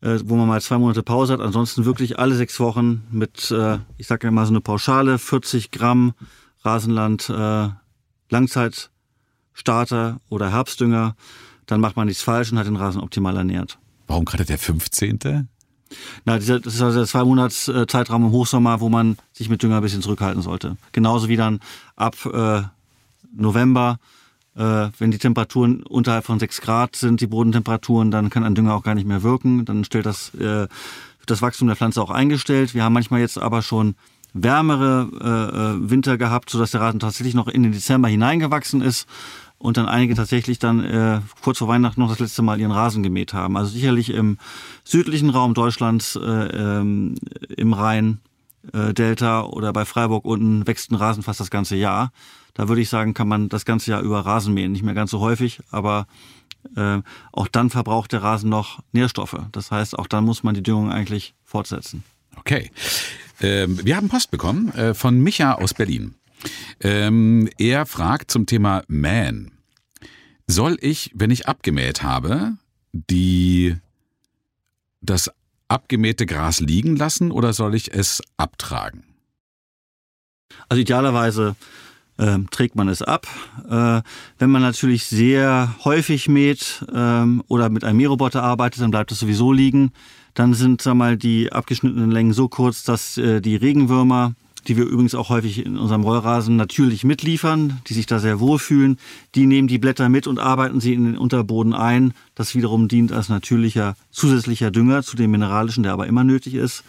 äh, 0.00 0.18
wo 0.24 0.36
man 0.36 0.48
mal 0.48 0.60
zwei 0.60 0.78
Monate 0.78 1.02
Pause 1.02 1.34
hat. 1.34 1.40
Ansonsten 1.40 1.84
wirklich 1.84 2.18
alle 2.18 2.34
sechs 2.34 2.60
Wochen 2.60 3.06
mit, 3.10 3.50
äh, 3.50 3.78
ich 3.96 4.06
sage 4.06 4.26
ja 4.26 4.30
mal 4.30 4.46
so 4.46 4.52
eine 4.52 4.60
Pauschale, 4.60 5.18
40 5.18 5.70
Gramm 5.70 6.14
Rasenland 6.62 7.28
äh, 7.30 7.68
Langzeitstarter 8.30 10.20
oder 10.28 10.50
Herbstdünger 10.50 11.14
dann 11.68 11.80
macht 11.80 11.96
man 11.96 12.08
nichts 12.08 12.22
falsch 12.22 12.50
und 12.50 12.58
hat 12.58 12.66
den 12.66 12.76
Rasen 12.76 13.00
optimal 13.00 13.36
ernährt. 13.36 13.78
Warum 14.06 14.24
gerade 14.24 14.44
der 14.44 14.58
15.? 14.58 15.48
Na, 16.24 16.38
das 16.38 16.48
ist 16.48 16.82
also 16.82 16.98
der 16.98 17.06
zwei 17.06 17.24
Monats 17.24 17.68
äh, 17.68 17.86
Zeitraum 17.86 18.24
im 18.24 18.32
Hochsommer, 18.32 18.80
wo 18.80 18.88
man 18.88 19.16
sich 19.32 19.48
mit 19.48 19.62
Dünger 19.62 19.76
ein 19.76 19.82
bisschen 19.82 20.02
zurückhalten 20.02 20.42
sollte. 20.42 20.76
Genauso 20.92 21.28
wie 21.28 21.36
dann 21.36 21.60
ab 21.94 22.16
äh, 22.26 22.62
November, 23.34 23.98
wenn 24.58 25.10
die 25.10 25.18
Temperaturen 25.18 25.84
unterhalb 25.84 26.24
von 26.24 26.40
6 26.40 26.60
Grad 26.60 26.96
sind, 26.96 27.20
die 27.20 27.28
Bodentemperaturen, 27.28 28.10
dann 28.10 28.28
kann 28.28 28.42
ein 28.42 28.56
Dünger 28.56 28.74
auch 28.74 28.82
gar 28.82 28.96
nicht 28.96 29.06
mehr 29.06 29.22
wirken. 29.22 29.64
Dann 29.64 29.84
stellt 29.84 30.06
das, 30.06 30.34
äh, 30.34 30.66
das 31.26 31.42
Wachstum 31.42 31.68
der 31.68 31.76
Pflanze 31.76 32.02
auch 32.02 32.10
eingestellt. 32.10 32.74
Wir 32.74 32.82
haben 32.82 32.92
manchmal 32.92 33.20
jetzt 33.20 33.38
aber 33.38 33.62
schon 33.62 33.94
wärmere 34.32 35.08
äh, 35.20 35.84
äh, 35.86 35.90
Winter 35.90 36.18
gehabt, 36.18 36.50
sodass 36.50 36.72
der 36.72 36.80
Rasen 36.80 37.00
tatsächlich 37.00 37.34
noch 37.34 37.48
in 37.48 37.62
den 37.62 37.72
Dezember 37.72 38.08
hineingewachsen 38.08 38.82
ist 38.82 39.06
und 39.58 39.76
dann 39.76 39.86
einige 39.86 40.14
tatsächlich 40.14 40.58
dann 40.58 40.84
äh, 40.84 41.20
kurz 41.42 41.58
vor 41.58 41.68
Weihnachten 41.68 42.00
noch 42.00 42.10
das 42.10 42.20
letzte 42.20 42.42
Mal 42.42 42.60
ihren 42.60 42.72
Rasen 42.72 43.02
gemäht 43.02 43.32
haben. 43.32 43.56
Also 43.56 43.70
sicherlich 43.70 44.10
im 44.10 44.38
südlichen 44.84 45.30
Raum 45.30 45.54
Deutschlands, 45.54 46.16
äh, 46.16 46.20
ähm, 46.20 47.16
im 47.56 47.72
Rhein, 47.72 48.20
äh, 48.72 48.94
Delta 48.94 49.42
oder 49.42 49.72
bei 49.72 49.84
Freiburg 49.84 50.24
unten 50.24 50.66
wächst 50.66 50.90
ein 50.90 50.96
Rasen 50.96 51.22
fast 51.22 51.40
das 51.40 51.50
ganze 51.50 51.76
Jahr. 51.76 52.12
Da 52.54 52.68
würde 52.68 52.80
ich 52.80 52.88
sagen, 52.88 53.14
kann 53.14 53.28
man 53.28 53.48
das 53.48 53.64
ganze 53.64 53.90
Jahr 53.90 54.02
über 54.02 54.20
Rasen 54.20 54.54
mähen. 54.54 54.72
Nicht 54.72 54.82
mehr 54.82 54.94
ganz 54.94 55.10
so 55.10 55.20
häufig, 55.20 55.60
aber 55.70 56.06
äh, 56.76 57.00
auch 57.32 57.48
dann 57.48 57.70
verbraucht 57.70 58.12
der 58.12 58.22
Rasen 58.22 58.50
noch 58.50 58.80
Nährstoffe. 58.92 59.40
Das 59.52 59.70
heißt, 59.70 59.98
auch 59.98 60.06
dann 60.06 60.24
muss 60.24 60.42
man 60.42 60.54
die 60.54 60.62
Düngung 60.62 60.90
eigentlich 60.90 61.34
fortsetzen. 61.44 62.02
Okay. 62.36 62.70
Ähm, 63.40 63.84
wir 63.84 63.96
haben 63.96 64.08
Post 64.08 64.30
bekommen 64.30 64.72
äh, 64.74 64.94
von 64.94 65.20
Micha 65.20 65.54
aus 65.54 65.74
Berlin. 65.74 66.14
Ähm, 66.80 67.48
er 67.58 67.86
fragt 67.86 68.30
zum 68.30 68.46
Thema 68.46 68.82
Man. 68.88 69.52
Soll 70.46 70.78
ich, 70.80 71.10
wenn 71.14 71.30
ich 71.30 71.46
abgemäht 71.46 72.02
habe, 72.02 72.54
die, 72.92 73.76
das 75.00 75.30
abgemähte 75.68 76.26
Gras 76.26 76.60
liegen 76.60 76.96
lassen 76.96 77.30
oder 77.30 77.52
soll 77.52 77.74
ich 77.74 77.92
es 77.92 78.22
abtragen? 78.36 79.04
Also 80.68 80.80
idealerweise 80.80 81.56
äh, 82.18 82.38
trägt 82.50 82.76
man 82.76 82.88
es 82.88 83.02
ab. 83.02 83.26
Äh, 83.68 84.02
wenn 84.38 84.50
man 84.50 84.62
natürlich 84.62 85.06
sehr 85.06 85.74
häufig 85.84 86.28
mäht 86.28 86.84
ähm, 86.92 87.42
oder 87.48 87.68
mit 87.68 87.84
einem 87.84 87.98
Mähroboter 87.98 88.42
arbeitet, 88.42 88.82
dann 88.82 88.90
bleibt 88.90 89.12
es 89.12 89.20
sowieso 89.20 89.52
liegen. 89.52 89.92
Dann 90.34 90.54
sind 90.54 90.82
sag 90.82 90.94
mal, 90.94 91.16
die 91.16 91.52
abgeschnittenen 91.52 92.10
Längen 92.10 92.32
so 92.32 92.48
kurz, 92.48 92.82
dass 92.82 93.16
äh, 93.18 93.40
die 93.40 93.56
Regenwürmer 93.56 94.34
die 94.66 94.76
wir 94.76 94.84
übrigens 94.84 95.14
auch 95.14 95.28
häufig 95.28 95.64
in 95.64 95.78
unserem 95.78 96.02
Rollrasen 96.02 96.56
natürlich 96.56 97.04
mitliefern, 97.04 97.80
die 97.86 97.94
sich 97.94 98.06
da 98.06 98.18
sehr 98.18 98.40
wohlfühlen. 98.40 98.98
Die 99.34 99.46
nehmen 99.46 99.68
die 99.68 99.78
Blätter 99.78 100.08
mit 100.08 100.26
und 100.26 100.38
arbeiten 100.38 100.80
sie 100.80 100.94
in 100.94 101.04
den 101.04 101.18
Unterboden 101.18 101.74
ein. 101.74 102.14
Das 102.34 102.54
wiederum 102.54 102.88
dient 102.88 103.12
als 103.12 103.28
natürlicher 103.28 103.94
zusätzlicher 104.10 104.70
Dünger 104.70 105.02
zu 105.02 105.16
dem 105.16 105.30
mineralischen, 105.30 105.82
der 105.82 105.92
aber 105.92 106.06
immer 106.06 106.24
nötig 106.24 106.54
ist. 106.54 106.84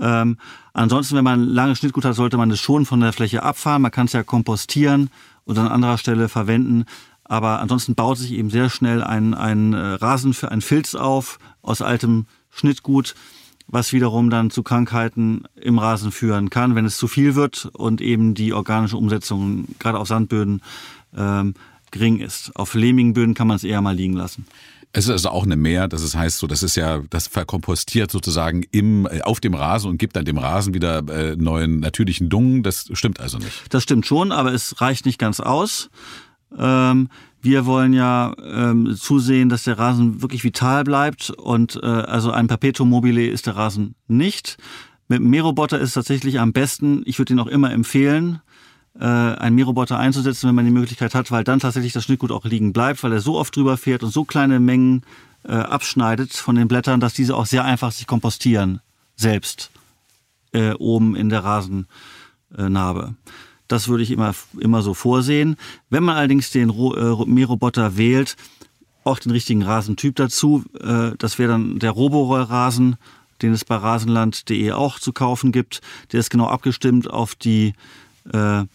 Ähm, 0.00 0.38
ansonsten, 0.72 1.16
wenn 1.16 1.24
man 1.24 1.44
lange 1.44 1.76
Schnittgut 1.76 2.04
hat, 2.04 2.14
sollte 2.14 2.36
man 2.36 2.50
es 2.50 2.60
schon 2.60 2.86
von 2.86 3.00
der 3.00 3.12
Fläche 3.12 3.42
abfahren. 3.42 3.82
Man 3.82 3.90
kann 3.90 4.06
es 4.06 4.12
ja 4.12 4.22
kompostieren 4.22 5.10
und 5.44 5.58
an 5.58 5.68
anderer 5.68 5.98
Stelle 5.98 6.28
verwenden. 6.28 6.84
Aber 7.24 7.60
ansonsten 7.60 7.94
baut 7.94 8.18
sich 8.18 8.32
eben 8.32 8.50
sehr 8.50 8.68
schnell 8.68 9.02
ein, 9.02 9.34
ein 9.34 9.72
äh, 9.72 9.78
Rasen 9.78 10.34
für 10.34 10.50
ein 10.50 10.60
Filz 10.60 10.94
auf 10.94 11.38
aus 11.62 11.80
altem 11.80 12.26
Schnittgut 12.50 13.14
was 13.66 13.92
wiederum 13.92 14.30
dann 14.30 14.50
zu 14.50 14.62
Krankheiten 14.62 15.44
im 15.56 15.78
Rasen 15.78 16.12
führen 16.12 16.50
kann, 16.50 16.74
wenn 16.74 16.84
es 16.84 16.96
zu 16.96 17.08
viel 17.08 17.34
wird 17.34 17.70
und 17.72 18.00
eben 18.00 18.34
die 18.34 18.52
organische 18.52 18.96
Umsetzung 18.96 19.66
gerade 19.78 19.98
auf 19.98 20.08
Sandböden 20.08 20.62
ähm, 21.16 21.54
gering 21.90 22.20
ist. 22.20 22.54
Auf 22.54 22.74
lehmigen 22.74 23.14
Böden 23.14 23.34
kann 23.34 23.46
man 23.46 23.56
es 23.56 23.64
eher 23.64 23.80
mal 23.80 23.94
liegen 23.94 24.14
lassen. 24.14 24.46
Es 24.96 25.06
ist 25.06 25.10
also 25.10 25.30
auch 25.30 25.42
eine 25.42 25.56
Mehr, 25.56 25.88
das 25.88 26.02
ist, 26.02 26.14
heißt 26.14 26.38
so, 26.38 26.46
das 26.46 26.62
ist 26.62 26.76
ja, 26.76 27.02
das 27.10 27.26
verkompostiert 27.26 28.12
sozusagen 28.12 28.64
im, 28.70 29.06
äh, 29.06 29.22
auf 29.22 29.40
dem 29.40 29.54
Rasen 29.54 29.90
und 29.90 29.98
gibt 29.98 30.14
dann 30.14 30.24
dem 30.24 30.38
Rasen 30.38 30.72
wieder 30.72 30.98
äh, 31.08 31.34
neuen 31.34 31.80
natürlichen 31.80 32.28
Dung. 32.28 32.62
Das 32.62 32.88
stimmt 32.92 33.18
also 33.18 33.38
nicht. 33.38 33.64
Das 33.70 33.82
stimmt 33.82 34.06
schon, 34.06 34.30
aber 34.30 34.52
es 34.52 34.80
reicht 34.80 35.04
nicht 35.04 35.18
ganz 35.18 35.40
aus. 35.40 35.90
Ähm, 36.56 37.08
wir 37.40 37.66
wollen 37.66 37.92
ja 37.92 38.34
ähm, 38.42 38.96
zusehen, 38.96 39.48
dass 39.48 39.64
der 39.64 39.78
Rasen 39.78 40.22
wirklich 40.22 40.44
vital 40.44 40.84
bleibt 40.84 41.30
und 41.30 41.78
äh, 41.82 41.86
also 41.86 42.30
ein 42.30 42.46
Perpetuum 42.46 42.88
mobile 42.88 43.26
ist 43.26 43.46
der 43.46 43.56
Rasen 43.56 43.94
nicht. 44.08 44.56
Mit 45.08 45.18
dem 45.18 45.28
Mähroboter 45.28 45.78
ist 45.78 45.92
tatsächlich 45.92 46.40
am 46.40 46.52
besten, 46.52 47.02
ich 47.04 47.18
würde 47.18 47.34
ihn 47.34 47.40
auch 47.40 47.46
immer 47.46 47.70
empfehlen, 47.70 48.40
äh, 48.98 49.04
einen 49.04 49.56
Mähroboter 49.56 49.98
einzusetzen, 49.98 50.48
wenn 50.48 50.54
man 50.54 50.64
die 50.64 50.70
Möglichkeit 50.70 51.14
hat, 51.14 51.30
weil 51.30 51.44
dann 51.44 51.60
tatsächlich 51.60 51.92
das 51.92 52.04
Schnittgut 52.04 52.32
auch 52.32 52.44
liegen 52.44 52.72
bleibt, 52.72 53.02
weil 53.02 53.12
er 53.12 53.20
so 53.20 53.36
oft 53.36 53.54
drüber 53.54 53.76
fährt 53.76 54.02
und 54.02 54.10
so 54.10 54.24
kleine 54.24 54.60
Mengen 54.60 55.02
äh, 55.44 55.52
abschneidet 55.52 56.32
von 56.32 56.54
den 56.54 56.68
Blättern, 56.68 57.00
dass 57.00 57.12
diese 57.12 57.36
auch 57.36 57.46
sehr 57.46 57.64
einfach 57.64 57.92
sich 57.92 58.06
kompostieren 58.06 58.80
selbst 59.16 59.70
äh, 60.52 60.72
oben 60.72 61.14
in 61.14 61.28
der 61.28 61.44
Rasennarbe. 61.44 63.14
Das 63.68 63.88
würde 63.88 64.02
ich 64.02 64.10
immer, 64.10 64.34
immer 64.58 64.82
so 64.82 64.94
vorsehen. 64.94 65.56
Wenn 65.90 66.04
man 66.04 66.16
allerdings 66.16 66.50
den 66.50 66.70
äh, 66.70 67.24
Mähroboter 67.24 67.96
wählt, 67.96 68.36
auch 69.04 69.18
den 69.18 69.32
richtigen 69.32 69.62
Rasentyp 69.62 70.16
dazu. 70.16 70.64
Äh, 70.80 71.12
das 71.18 71.38
wäre 71.38 71.52
dann 71.52 71.78
der 71.78 71.92
Roborollrasen, 71.92 72.96
den 73.42 73.52
es 73.52 73.64
bei 73.64 73.76
rasenland.de 73.76 74.72
auch 74.72 74.98
zu 74.98 75.12
kaufen 75.12 75.52
gibt. 75.52 75.80
Der 76.12 76.20
ist 76.20 76.30
genau 76.30 76.46
abgestimmt 76.46 77.08
auf 77.08 77.34
die, 77.34 77.74
äh, 78.32 78.38
hat 78.38 78.68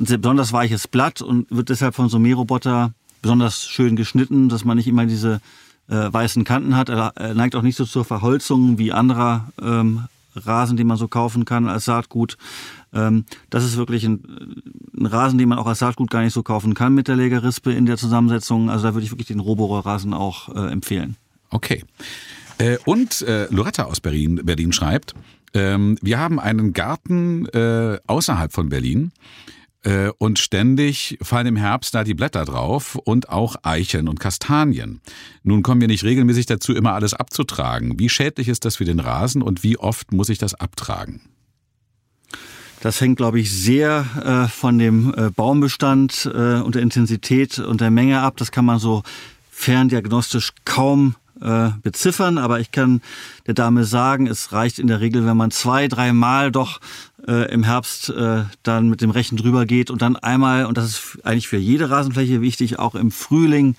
ein 0.00 0.06
sehr 0.06 0.18
besonders 0.18 0.52
weiches 0.52 0.88
Blatt 0.88 1.22
und 1.22 1.46
wird 1.50 1.68
deshalb 1.68 1.94
von 1.94 2.08
so 2.08 2.18
Mähroboter 2.18 2.92
besonders 3.22 3.64
schön 3.66 3.96
geschnitten, 3.96 4.48
dass 4.48 4.64
man 4.64 4.76
nicht 4.76 4.88
immer 4.88 5.06
diese 5.06 5.40
äh, 5.88 6.12
weißen 6.12 6.44
Kanten 6.44 6.76
hat. 6.76 6.88
Er, 6.88 7.12
neigt 7.34 7.56
auch 7.56 7.62
nicht 7.62 7.76
so 7.76 7.84
zur 7.84 8.04
Verholzung 8.04 8.78
wie 8.78 8.92
anderer 8.92 9.52
ähm, 9.60 10.04
Rasen, 10.46 10.76
den 10.76 10.86
man 10.86 10.96
so 10.96 11.08
kaufen 11.08 11.44
kann 11.44 11.68
als 11.68 11.84
Saatgut. 11.84 12.36
Ähm, 12.92 13.24
das 13.50 13.64
ist 13.64 13.76
wirklich 13.76 14.04
ein, 14.04 14.62
ein, 14.96 15.06
Rasen, 15.06 15.38
den 15.38 15.48
man 15.48 15.58
auch 15.58 15.66
als 15.66 15.80
Saatgut 15.80 16.10
gar 16.10 16.22
nicht 16.22 16.32
so 16.32 16.42
kaufen 16.42 16.74
kann 16.74 16.94
mit 16.94 17.08
der 17.08 17.16
Legerispe 17.16 17.72
in 17.72 17.86
der 17.86 17.96
Zusammensetzung. 17.96 18.70
Also 18.70 18.84
da 18.88 18.94
würde 18.94 19.04
ich 19.04 19.12
wirklich 19.12 19.28
den 19.28 19.40
Roborohrrasen 19.40 20.14
auch 20.14 20.54
äh, 20.54 20.70
empfehlen. 20.72 21.16
Okay. 21.50 21.84
Äh, 22.58 22.78
und 22.84 23.22
äh, 23.22 23.46
Loretta 23.50 23.84
aus 23.84 24.00
Berlin, 24.00 24.40
Berlin 24.44 24.72
schreibt, 24.72 25.14
ähm, 25.54 25.96
wir 26.02 26.18
haben 26.18 26.38
einen 26.40 26.72
Garten 26.72 27.46
äh, 27.46 27.98
außerhalb 28.06 28.52
von 28.52 28.68
Berlin 28.68 29.12
und 30.18 30.38
ständig 30.40 31.18
fallen 31.22 31.46
im 31.46 31.56
Herbst 31.56 31.94
da 31.94 32.02
die 32.02 32.14
Blätter 32.14 32.44
drauf 32.44 32.96
und 32.96 33.28
auch 33.28 33.56
Eicheln 33.62 34.08
und 34.08 34.18
Kastanien. 34.18 35.00
Nun 35.44 35.62
kommen 35.62 35.80
wir 35.80 35.88
nicht 35.88 36.02
regelmäßig 36.02 36.46
dazu, 36.46 36.74
immer 36.74 36.94
alles 36.94 37.14
abzutragen. 37.14 37.98
Wie 37.98 38.08
schädlich 38.08 38.48
ist 38.48 38.64
das 38.64 38.76
für 38.76 38.84
den 38.84 38.98
Rasen 38.98 39.40
und 39.40 39.62
wie 39.62 39.78
oft 39.78 40.12
muss 40.12 40.30
ich 40.30 40.38
das 40.38 40.54
abtragen? 40.54 41.20
Das 42.80 43.00
hängt, 43.00 43.16
glaube 43.16 43.40
ich, 43.40 43.52
sehr 43.52 44.06
äh, 44.24 44.48
von 44.48 44.78
dem 44.78 45.12
äh, 45.14 45.30
Baumbestand 45.30 46.30
äh, 46.32 46.60
und 46.60 46.74
der 46.76 46.82
Intensität 46.82 47.58
und 47.58 47.80
der 47.80 47.90
Menge 47.90 48.20
ab. 48.20 48.36
Das 48.36 48.52
kann 48.52 48.64
man 48.64 48.78
so 48.78 49.02
ferndiagnostisch 49.50 50.52
kaum 50.64 51.16
äh, 51.40 51.70
beziffern, 51.82 52.38
aber 52.38 52.60
ich 52.60 52.72
kann 52.72 53.00
der 53.46 53.54
Dame 53.54 53.84
sagen, 53.84 54.26
es 54.26 54.52
reicht 54.52 54.78
in 54.78 54.86
der 54.86 55.00
Regel, 55.00 55.26
wenn 55.26 55.36
man 55.36 55.50
zwei, 55.50 55.88
dreimal 55.88 56.50
doch 56.52 56.80
äh, 57.26 57.52
im 57.52 57.62
Herbst 57.62 58.10
äh, 58.10 58.44
dann 58.62 58.88
mit 58.88 59.00
dem 59.00 59.10
Rechen 59.10 59.36
drüber 59.36 59.66
geht 59.66 59.90
und 59.90 60.02
dann 60.02 60.16
einmal, 60.16 60.66
und 60.66 60.78
das 60.78 60.86
ist 60.86 61.18
eigentlich 61.24 61.48
für 61.48 61.56
jede 61.56 61.90
Rasenfläche 61.90 62.40
wichtig, 62.40 62.78
auch 62.78 62.94
im 62.94 63.10
Frühling 63.10 63.76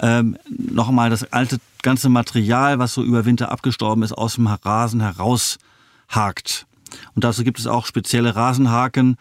ähm, 0.00 0.36
nochmal 0.48 1.10
das 1.10 1.32
alte 1.32 1.58
ganze 1.82 2.08
Material, 2.08 2.78
was 2.78 2.94
so 2.94 3.02
über 3.02 3.24
Winter 3.24 3.50
abgestorben 3.50 4.02
ist, 4.02 4.12
aus 4.12 4.34
dem 4.34 4.46
Rasen 4.46 5.00
heraushakt. 5.00 6.66
Und 7.14 7.24
dazu 7.24 7.44
gibt 7.44 7.58
es 7.58 7.66
auch 7.66 7.86
spezielle 7.86 8.34
Rasenhaken. 8.34 9.16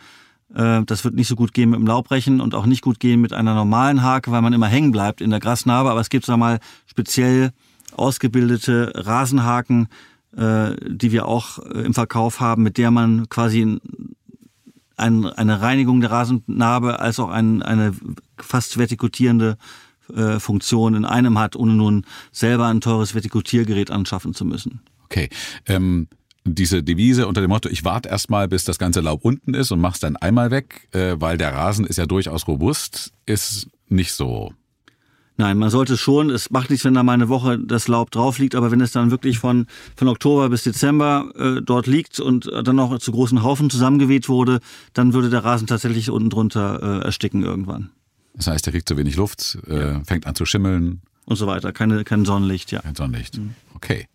Äh, 0.53 0.83
das 0.85 1.03
wird 1.03 1.15
nicht 1.15 1.27
so 1.27 1.35
gut 1.35 1.53
gehen 1.53 1.69
mit 1.69 1.79
dem 1.79 1.87
Laubrechen 1.87 2.41
und 2.41 2.55
auch 2.55 2.65
nicht 2.65 2.81
gut 2.81 2.99
gehen 2.99 3.21
mit 3.21 3.33
einer 3.33 3.53
normalen 3.53 4.03
Hake, 4.03 4.31
weil 4.31 4.41
man 4.41 4.53
immer 4.53 4.67
hängen 4.67 4.91
bleibt 4.91 5.21
in 5.21 5.29
der 5.29 5.39
Grasnarbe. 5.39 5.91
Aber 5.91 6.01
es 6.01 6.09
gibt, 6.09 6.25
sag 6.25 6.37
mal, 6.37 6.59
speziell 6.85 7.51
ausgebildete 7.95 8.93
Rasenhaken, 8.95 9.87
äh, 10.35 10.71
die 10.87 11.11
wir 11.11 11.25
auch 11.25 11.59
äh, 11.59 11.81
im 11.81 11.93
Verkauf 11.93 12.39
haben, 12.39 12.63
mit 12.63 12.77
der 12.77 12.91
man 12.91 13.29
quasi 13.29 13.79
eine 14.97 15.61
Reinigung 15.61 16.01
der 16.01 16.11
Rasennarbe 16.11 16.99
als 16.99 17.21
auch 17.21 17.29
eine 17.29 17.93
fast 18.37 18.77
vertikutierende 18.77 19.55
Funktion 20.39 20.93
in 20.93 21.05
einem 21.05 21.39
hat, 21.39 21.55
ohne 21.55 21.73
nun 21.73 22.05
selber 22.33 22.65
ein 22.65 22.81
teures 22.81 23.13
Vertikutiergerät 23.13 23.91
anschaffen 23.91 24.33
zu 24.33 24.43
müssen. 24.43 24.81
Okay. 25.05 25.29
Ähm, 25.67 26.09
diese 26.45 26.83
Devise 26.83 27.27
unter 27.27 27.41
dem 27.41 27.49
Motto, 27.49 27.69
ich 27.69 27.83
warte 27.83 28.09
erstmal, 28.09 28.47
bis 28.47 28.63
das 28.63 28.79
ganze 28.79 29.01
Laub 29.01 29.23
unten 29.23 29.53
ist 29.53 29.71
und 29.71 29.79
mach's 29.79 29.99
dann 29.99 30.15
einmal 30.15 30.51
weg, 30.51 30.87
äh, 30.91 31.15
weil 31.19 31.37
der 31.37 31.53
Rasen 31.53 31.85
ist 31.85 31.97
ja 31.97 32.05
durchaus 32.05 32.47
robust, 32.47 33.11
ist 33.25 33.67
nicht 33.87 34.13
so. 34.13 34.53
Nein, 35.37 35.57
man 35.57 35.69
sollte 35.69 35.95
schon, 35.95 36.29
es 36.31 36.49
macht 36.49 36.69
nichts, 36.69 36.83
wenn 36.83 36.93
da 36.93 37.01
mal 37.01 37.13
eine 37.13 37.29
Woche 37.29 37.57
das 37.57 37.87
Laub 37.87 38.11
drauf 38.11 38.39
liegt, 38.39 38.55
aber 38.55 38.71
wenn 38.71 38.81
es 38.81 38.91
dann 38.91 39.09
wirklich 39.09 39.39
von, 39.39 39.67
von 39.95 40.09
Oktober 40.09 40.49
bis 40.49 40.63
Dezember 40.63 41.31
äh, 41.37 41.61
dort 41.61 41.87
liegt 41.87 42.19
und 42.19 42.51
dann 42.63 42.75
noch 42.75 42.97
zu 42.99 43.13
großen 43.13 43.41
Haufen 43.41 43.69
zusammengeweht 43.69 44.27
wurde, 44.27 44.59
dann 44.93 45.13
würde 45.13 45.29
der 45.29 45.45
Rasen 45.45 45.65
tatsächlich 45.65 46.09
unten 46.09 46.29
drunter 46.29 47.01
äh, 47.01 47.05
ersticken 47.05 47.43
irgendwann. 47.43 47.89
Das 48.33 48.47
heißt, 48.47 48.67
er 48.67 48.73
kriegt 48.73 48.89
zu 48.89 48.97
wenig 48.97 49.15
Luft, 49.15 49.57
äh, 49.67 50.03
fängt 50.03 50.27
an 50.27 50.35
zu 50.35 50.45
schimmeln. 50.45 51.01
Und 51.23 51.37
so 51.37 51.47
weiter. 51.47 51.71
Keine, 51.71 52.03
kein 52.03 52.25
Sonnenlicht, 52.25 52.71
ja. 52.73 52.81
Kein 52.81 52.95
Sonnenlicht. 52.95 53.37
Mhm. 53.37 53.53
Okay. 53.75 54.07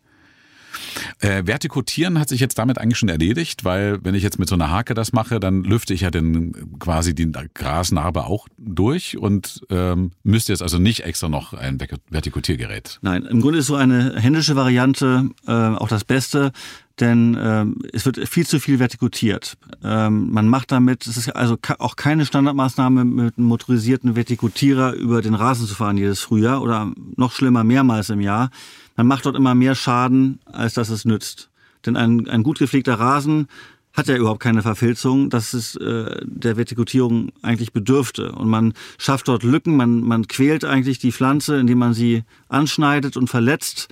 Äh, 1.21 1.47
Vertikutieren 1.47 2.19
hat 2.19 2.29
sich 2.29 2.41
jetzt 2.41 2.59
damit 2.59 2.79
eigentlich 2.79 2.99
schon 2.99 3.09
erledigt, 3.09 3.65
weil 3.65 4.05
wenn 4.05 4.15
ich 4.15 4.23
jetzt 4.23 4.39
mit 4.39 4.49
so 4.49 4.55
einer 4.55 4.71
Hake 4.71 4.95
das 4.95 5.13
mache, 5.13 5.41
dann 5.41 5.65
lüfte 5.65 5.95
ich 5.95 6.03
ja 6.03 6.11
dann 6.11 6.79
quasi 6.79 7.15
die 7.15 7.31
Grasnarbe 7.55 8.25
auch 8.27 8.49
durch 8.59 9.17
und 9.17 9.63
ähm, 9.71 10.13
müsste 10.23 10.53
jetzt 10.53 10.63
also 10.63 10.79
nicht 10.79 11.05
extra 11.05 11.29
noch 11.29 11.55
ein 11.55 11.79
Vertikutiergerät. 12.11 12.99
Nein, 13.03 13.25
im 13.25 13.41
Grunde 13.41 13.59
ist 13.59 13.67
so 13.67 13.77
eine 13.77 14.15
händische 14.17 14.57
Variante 14.57 15.31
äh, 15.47 15.53
auch 15.53 15.89
das 15.89 16.05
Beste 16.05 16.53
denn 17.01 17.37
ähm, 17.41 17.77
es 17.93 18.07
wird 18.07 18.29
viel 18.29 18.47
zu 18.47 18.61
viel 18.61 18.79
vertikutiert. 18.79 19.57
Ähm, 19.83 20.31
man 20.31 20.47
macht 20.47 20.71
damit, 20.71 21.07
es 21.07 21.17
ist 21.17 21.35
also 21.35 21.57
auch 21.79 21.97
keine 21.97 22.25
Standardmaßnahme, 22.25 23.05
mit 23.05 23.37
einem 23.37 23.47
motorisierten 23.49 24.15
Vertikutierer 24.15 24.93
über 24.93 25.21
den 25.21 25.35
Rasen 25.35 25.67
zu 25.67 25.75
fahren 25.75 25.97
jedes 25.97 26.21
Frühjahr 26.21 26.63
oder 26.63 26.93
noch 27.17 27.33
schlimmer 27.33 27.65
mehrmals 27.65 28.11
im 28.11 28.21
Jahr. 28.21 28.51
Man 28.97 29.07
macht 29.07 29.27
dort 29.27 29.37
immer 29.37 29.55
mehr 29.55 29.75
Schaden, 29.75 30.41
als 30.45 30.75
dass 30.75 30.89
es 30.89 31.05
nützt. 31.05 31.51
Denn 31.85 31.97
ein, 31.97 32.29
ein 32.29 32.43
gut 32.43 32.59
gepflegter 32.59 32.95
Rasen 32.95 33.49
hat 33.93 34.09
ja 34.09 34.17
überhaupt 34.17 34.41
keine 34.41 34.63
Verfilzung, 34.63 35.31
dass 35.31 35.55
es 35.55 35.77
äh, 35.77 36.21
der 36.25 36.57
Vertikutierung 36.57 37.33
eigentlich 37.43 37.73
bedürfte. 37.73 38.33
Und 38.33 38.49
man 38.49 38.75
schafft 38.99 39.29
dort 39.29 39.45
Lücken, 39.45 39.77
man, 39.77 40.01
man 40.01 40.27
quält 40.27 40.65
eigentlich 40.65 40.99
die 40.99 41.13
Pflanze, 41.13 41.59
indem 41.59 41.79
man 41.79 41.95
sie 41.95 42.25
anschneidet 42.49 43.17
und 43.17 43.29
verletzt, 43.29 43.89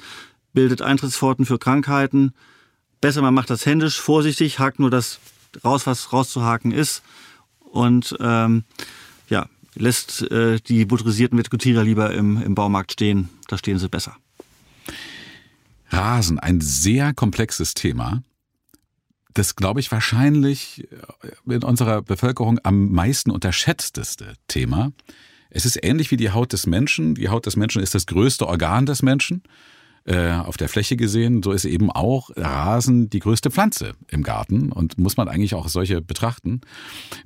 bildet 0.53 0.83
Eintrittspforten 0.83 1.47
für 1.47 1.59
Krankheiten. 1.59 2.33
Besser, 3.01 3.23
man 3.23 3.35
macht 3.35 3.51
das 3.51 3.65
händisch, 3.65 4.01
vorsichtig, 4.01 4.59
hakt 4.59 4.81
nur 4.81 4.91
das 4.91 5.21
raus, 5.65 5.87
was 5.87 6.13
rauszuhaken 6.13 6.73
ist. 6.73 7.03
Und 7.61 8.17
ähm, 8.21 8.65
ja, 9.29 9.47
lässt 9.75 10.23
äh, 10.31 10.59
die 10.61 10.85
motorisierten 10.85 11.39
Vertikutierer 11.39 11.85
lieber 11.85 12.13
im, 12.13 12.43
im 12.43 12.57
Baumarkt 12.57 12.93
stehen. 12.93 13.29
Da 13.47 13.57
stehen 13.57 13.79
sie 13.79 13.89
besser. 13.89 14.17
Rasen, 15.93 16.39
ein 16.39 16.61
sehr 16.61 17.13
komplexes 17.13 17.75
Thema. 17.75 18.23
Das, 19.35 19.57
glaube 19.57 19.81
ich, 19.81 19.91
wahrscheinlich 19.93 20.89
äh, 21.49 21.55
in 21.55 21.63
unserer 21.63 22.03
Bevölkerung 22.03 22.59
am 22.63 22.91
meisten 22.93 23.31
unterschätzteste 23.31 24.35
Thema. 24.49 24.93
Es 25.51 25.67
ist 25.67 25.83
ähnlich 25.83 26.11
wie 26.11 26.17
die 26.17 26.31
Haut 26.31 26.53
des 26.53 26.67
Menschen. 26.67 27.15
Die 27.15 27.29
Haut 27.29 27.47
des 27.47 27.57
Menschen 27.57 27.83
ist 27.83 27.95
das 27.95 28.07
größte 28.07 28.47
Organ 28.47 28.87
des 28.87 29.03
Menschen. 29.03 29.43
Äh, 30.05 30.33
auf 30.33 30.57
der 30.57 30.69
Fläche 30.69 30.97
gesehen, 30.97 31.45
so 31.45 31.53
ist 31.53 31.65
eben 31.65 31.89
auch 31.89 32.31
Rasen 32.35 33.09
die 33.09 33.21
größte 33.21 33.53
Pflanze 33.53 33.93
im 34.09 34.25
Garten 34.25 34.73
und 34.73 34.99
muss 34.99 35.17
man 35.17 35.29
eigentlich 35.29 35.55
auch 35.55 35.69
solche 35.69 36.01
betrachten. 36.01 36.61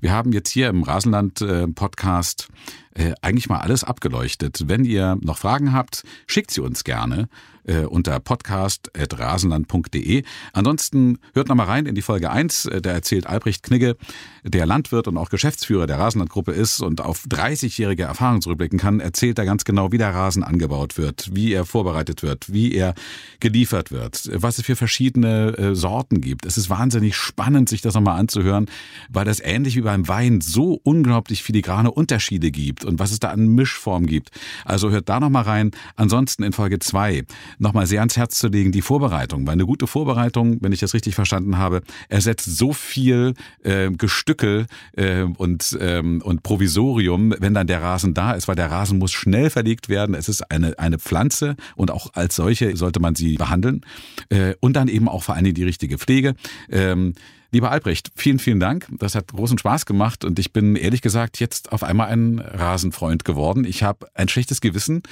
Wir 0.01 0.13
haben 0.13 0.31
jetzt 0.33 0.51
hier 0.51 0.69
im 0.69 0.83
Rasenland-Podcast 0.83 2.49
äh, 2.97 3.13
eigentlich 3.21 3.49
mal 3.49 3.61
alles 3.61 3.85
abgeleuchtet. 3.85 4.65
Wenn 4.67 4.85
ihr 4.85 5.17
noch 5.21 5.39
Fragen 5.39 5.73
habt, 5.73 6.03
schickt 6.27 6.51
sie 6.51 6.61
uns 6.61 6.85
gerne 6.85 7.29
äh, 7.67 7.85
unter 7.85 8.19
podcast.rasenland.de. 8.21 10.23
Ansonsten 10.53 11.19
hört 11.35 11.49
noch 11.49 11.57
mal 11.57 11.65
rein 11.65 11.87
in 11.87 11.95
die 11.95 12.03
Folge 12.03 12.31
1. 12.31 12.67
Äh, 12.67 12.83
da 12.83 12.91
erzählt 12.91 13.27
Albrecht 13.27 13.63
Knigge, 13.63 13.97
der 14.45 14.67
Landwirt 14.67 15.09
und 15.09 15.17
auch 15.17 15.31
Geschäftsführer 15.31 15.87
der 15.87 15.99
Rasenlandgruppe 15.99 16.53
ist 16.53 16.81
und 16.81 17.01
auf 17.01 17.25
30-jährige 17.25 18.05
Erfahrung 18.05 18.41
zurückblicken 18.41 18.79
kann, 18.79 19.01
erzählt 19.01 19.39
er 19.39 19.45
ganz 19.45 19.65
genau, 19.65 19.93
wie 19.93 19.99
der 19.99 20.15
Rasen 20.15 20.45
angebaut 20.45 20.97
wird, 20.97 21.35
wie 21.35 21.53
er 21.53 21.65
vorbereitet 21.65 22.23
wird, 22.23 22.53
wie 22.53 22.73
er 22.73 22.95
geliefert 23.41 23.91
wird, 23.91 24.31
was 24.33 24.59
es 24.59 24.65
für 24.65 24.77
verschiedene 24.77 25.59
äh, 25.59 25.75
Sorten 25.75 26.21
gibt. 26.21 26.47
Es 26.47 26.57
ist 26.57 26.71
wahnsinnig 26.71 27.17
spannend, 27.17 27.69
sich 27.69 27.83
das 27.83 27.95
nochmal 27.95 28.21
anzuhören, 28.21 28.67
weil 29.09 29.25
das 29.25 29.41
ähnlich 29.41 29.75
wie 29.77 29.81
beim 29.81 30.07
Wein 30.09 30.41
so 30.41 30.81
unglaublich 30.83 31.43
filigrane 31.43 31.91
Unterschiede 31.91 32.51
gibt 32.51 32.85
und 32.87 32.99
was 32.99 33.13
es 33.13 33.21
da 33.21 33.31
an 33.31 33.49
Mischform 33.49 34.07
gibt. 34.07 34.31
Also 34.65 34.91
hört 34.91 35.09
da 35.09 35.21
nochmal 35.21 35.45
rein. 35.45 35.71
Ansonsten 35.97 36.43
in 36.43 36.53
Folge 36.53 36.79
2 36.79 37.25
nochmal 37.59 37.87
sehr 37.87 38.01
ans 38.01 38.17
Herz 38.17 38.39
zu 38.39 38.49
legen, 38.49 38.73
die 38.73 38.83
Vorbereitung. 38.83 39.47
Weil 39.47 39.55
eine 39.55 39.67
gute 39.67 39.87
Vorbereitung, 39.87 40.59
wenn 40.61 40.73
ich 40.73 40.81
das 40.81 40.95
richtig 40.95 41.15
verstanden 41.15 41.59
habe, 41.59 41.83
ersetzt 42.09 42.57
so 42.57 42.73
viel 42.73 43.35
äh, 43.63 43.91
Gestückel 43.91 44.67
äh, 44.97 45.23
und, 45.23 45.77
ähm, 45.81 46.23
und 46.23 46.43
Provisorium, 46.43 47.35
wenn 47.39 47.55
dann 47.55 47.67
der 47.67 47.83
Rasen 47.83 48.15
da 48.15 48.33
ist, 48.33 48.49
weil 48.49 48.57
der 48.57 48.71
Rasen 48.71 48.99
muss 48.99 49.13
schnell 49.13 49.51
verlegt 49.51 49.89
werden. 49.89 50.15
Es 50.15 50.29
ist 50.29 50.51
eine, 50.51 50.79
eine 50.79 50.99
Pflanze 50.99 51.57
und 51.75 51.91
auch 51.91 52.15
als 52.15 52.37
solche 52.37 52.77
sollte 52.77 53.01
man 53.01 53.15
sie 53.15 53.35
behandeln. 53.35 53.83
Äh, 54.29 54.55
und 54.61 54.75
dann 54.75 54.89
eben 54.89 55.09
auch 55.09 55.23
vor 55.23 55.35
allem 55.35 55.55
die 55.55 55.65
richtige 55.65 55.99
Pflege. 55.99 56.35
Ähm, 56.71 57.15
Lieber 57.57 57.71
Albrecht, 57.71 58.11
vielen, 58.15 58.39
vielen 58.39 58.61
Dank. 58.61 58.87
Das 58.91 59.15
hat 59.15 59.29
großen 59.29 59.57
Spaß 59.57 59.87
gemacht 59.87 60.27
und 60.27 60.39
ich 60.39 60.53
bin 60.53 60.77
ehrlich 60.77 61.01
gesagt 61.01 61.41
jetzt 61.41 61.73
auf 61.73 61.85
einmal 61.85 62.09
ein 62.09 62.39
Rasenfreund 62.39 63.25
geworden. 63.25 63.65
Ich 63.65 63.83
habe 63.83 64.09
ein 64.13 64.29
schlechtes 64.29 64.61
Gewissen, 64.61 65.03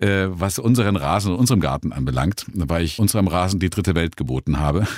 äh, 0.00 0.26
was 0.28 0.58
unseren 0.58 0.96
Rasen 0.96 1.30
und 1.30 1.38
unserem 1.38 1.60
Garten 1.60 1.92
anbelangt, 1.92 2.46
weil 2.54 2.82
ich 2.82 2.98
unserem 2.98 3.28
Rasen 3.28 3.60
die 3.60 3.70
dritte 3.70 3.94
Welt 3.94 4.16
geboten 4.16 4.58
habe. 4.58 4.88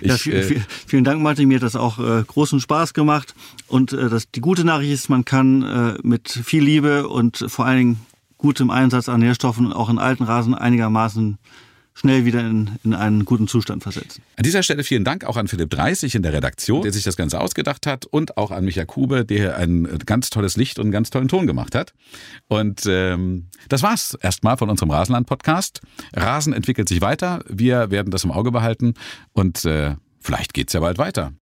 Ich, 0.00 0.08
ja, 0.08 0.16
viel, 0.16 0.42
viel, 0.42 0.64
vielen 0.86 1.04
Dank, 1.04 1.22
Martin. 1.22 1.48
Mir 1.48 1.56
hat 1.56 1.62
das 1.62 1.76
auch 1.76 1.98
äh, 1.98 2.22
großen 2.24 2.60
Spaß 2.60 2.94
gemacht. 2.94 3.34
Und 3.66 3.92
äh, 3.92 4.08
das, 4.08 4.30
die 4.30 4.40
gute 4.40 4.64
Nachricht 4.64 4.92
ist, 4.92 5.08
man 5.08 5.24
kann 5.24 5.62
äh, 5.62 5.98
mit 6.02 6.28
viel 6.28 6.62
Liebe 6.62 7.08
und 7.08 7.44
vor 7.48 7.66
allen 7.66 7.78
Dingen 7.78 8.06
gutem 8.38 8.70
Einsatz 8.70 9.08
an 9.08 9.20
Nährstoffen 9.20 9.72
auch 9.72 9.88
in 9.88 9.98
alten 9.98 10.24
Rasen 10.24 10.54
einigermaßen 10.54 11.38
schnell 11.94 12.24
wieder 12.24 12.40
in, 12.40 12.78
in 12.84 12.94
einen 12.94 13.24
guten 13.24 13.48
Zustand 13.48 13.82
versetzen. 13.82 14.22
An 14.36 14.42
dieser 14.42 14.62
Stelle 14.62 14.84
vielen 14.84 15.04
Dank 15.04 15.24
auch 15.24 15.36
an 15.36 15.48
Philipp 15.48 15.70
Dreißig 15.70 16.14
in 16.14 16.22
der 16.22 16.32
Redaktion, 16.32 16.82
der 16.82 16.92
sich 16.92 17.04
das 17.04 17.16
Ganze 17.16 17.40
ausgedacht 17.40 17.86
hat 17.86 18.06
und 18.06 18.36
auch 18.36 18.50
an 18.50 18.64
Micha 18.64 18.84
Kube, 18.84 19.24
der 19.24 19.56
ein 19.56 19.98
ganz 20.06 20.30
tolles 20.30 20.56
Licht 20.56 20.78
und 20.78 20.86
einen 20.86 20.92
ganz 20.92 21.10
tollen 21.10 21.28
Ton 21.28 21.46
gemacht 21.46 21.74
hat. 21.74 21.92
Und 22.48 22.82
ähm, 22.86 23.48
das 23.68 23.82
war's 23.82 24.16
erstmal 24.20 24.56
von 24.56 24.70
unserem 24.70 24.90
Rasenland-Podcast. 24.90 25.80
Rasen 26.14 26.52
entwickelt 26.52 26.88
sich 26.88 27.00
weiter. 27.00 27.44
Wir 27.48 27.90
werden 27.90 28.10
das 28.10 28.24
im 28.24 28.30
Auge 28.30 28.52
behalten 28.52 28.94
und 29.32 29.64
äh, 29.64 29.96
vielleicht 30.20 30.54
geht's 30.54 30.72
ja 30.72 30.80
bald 30.80 30.98
weiter. 30.98 31.32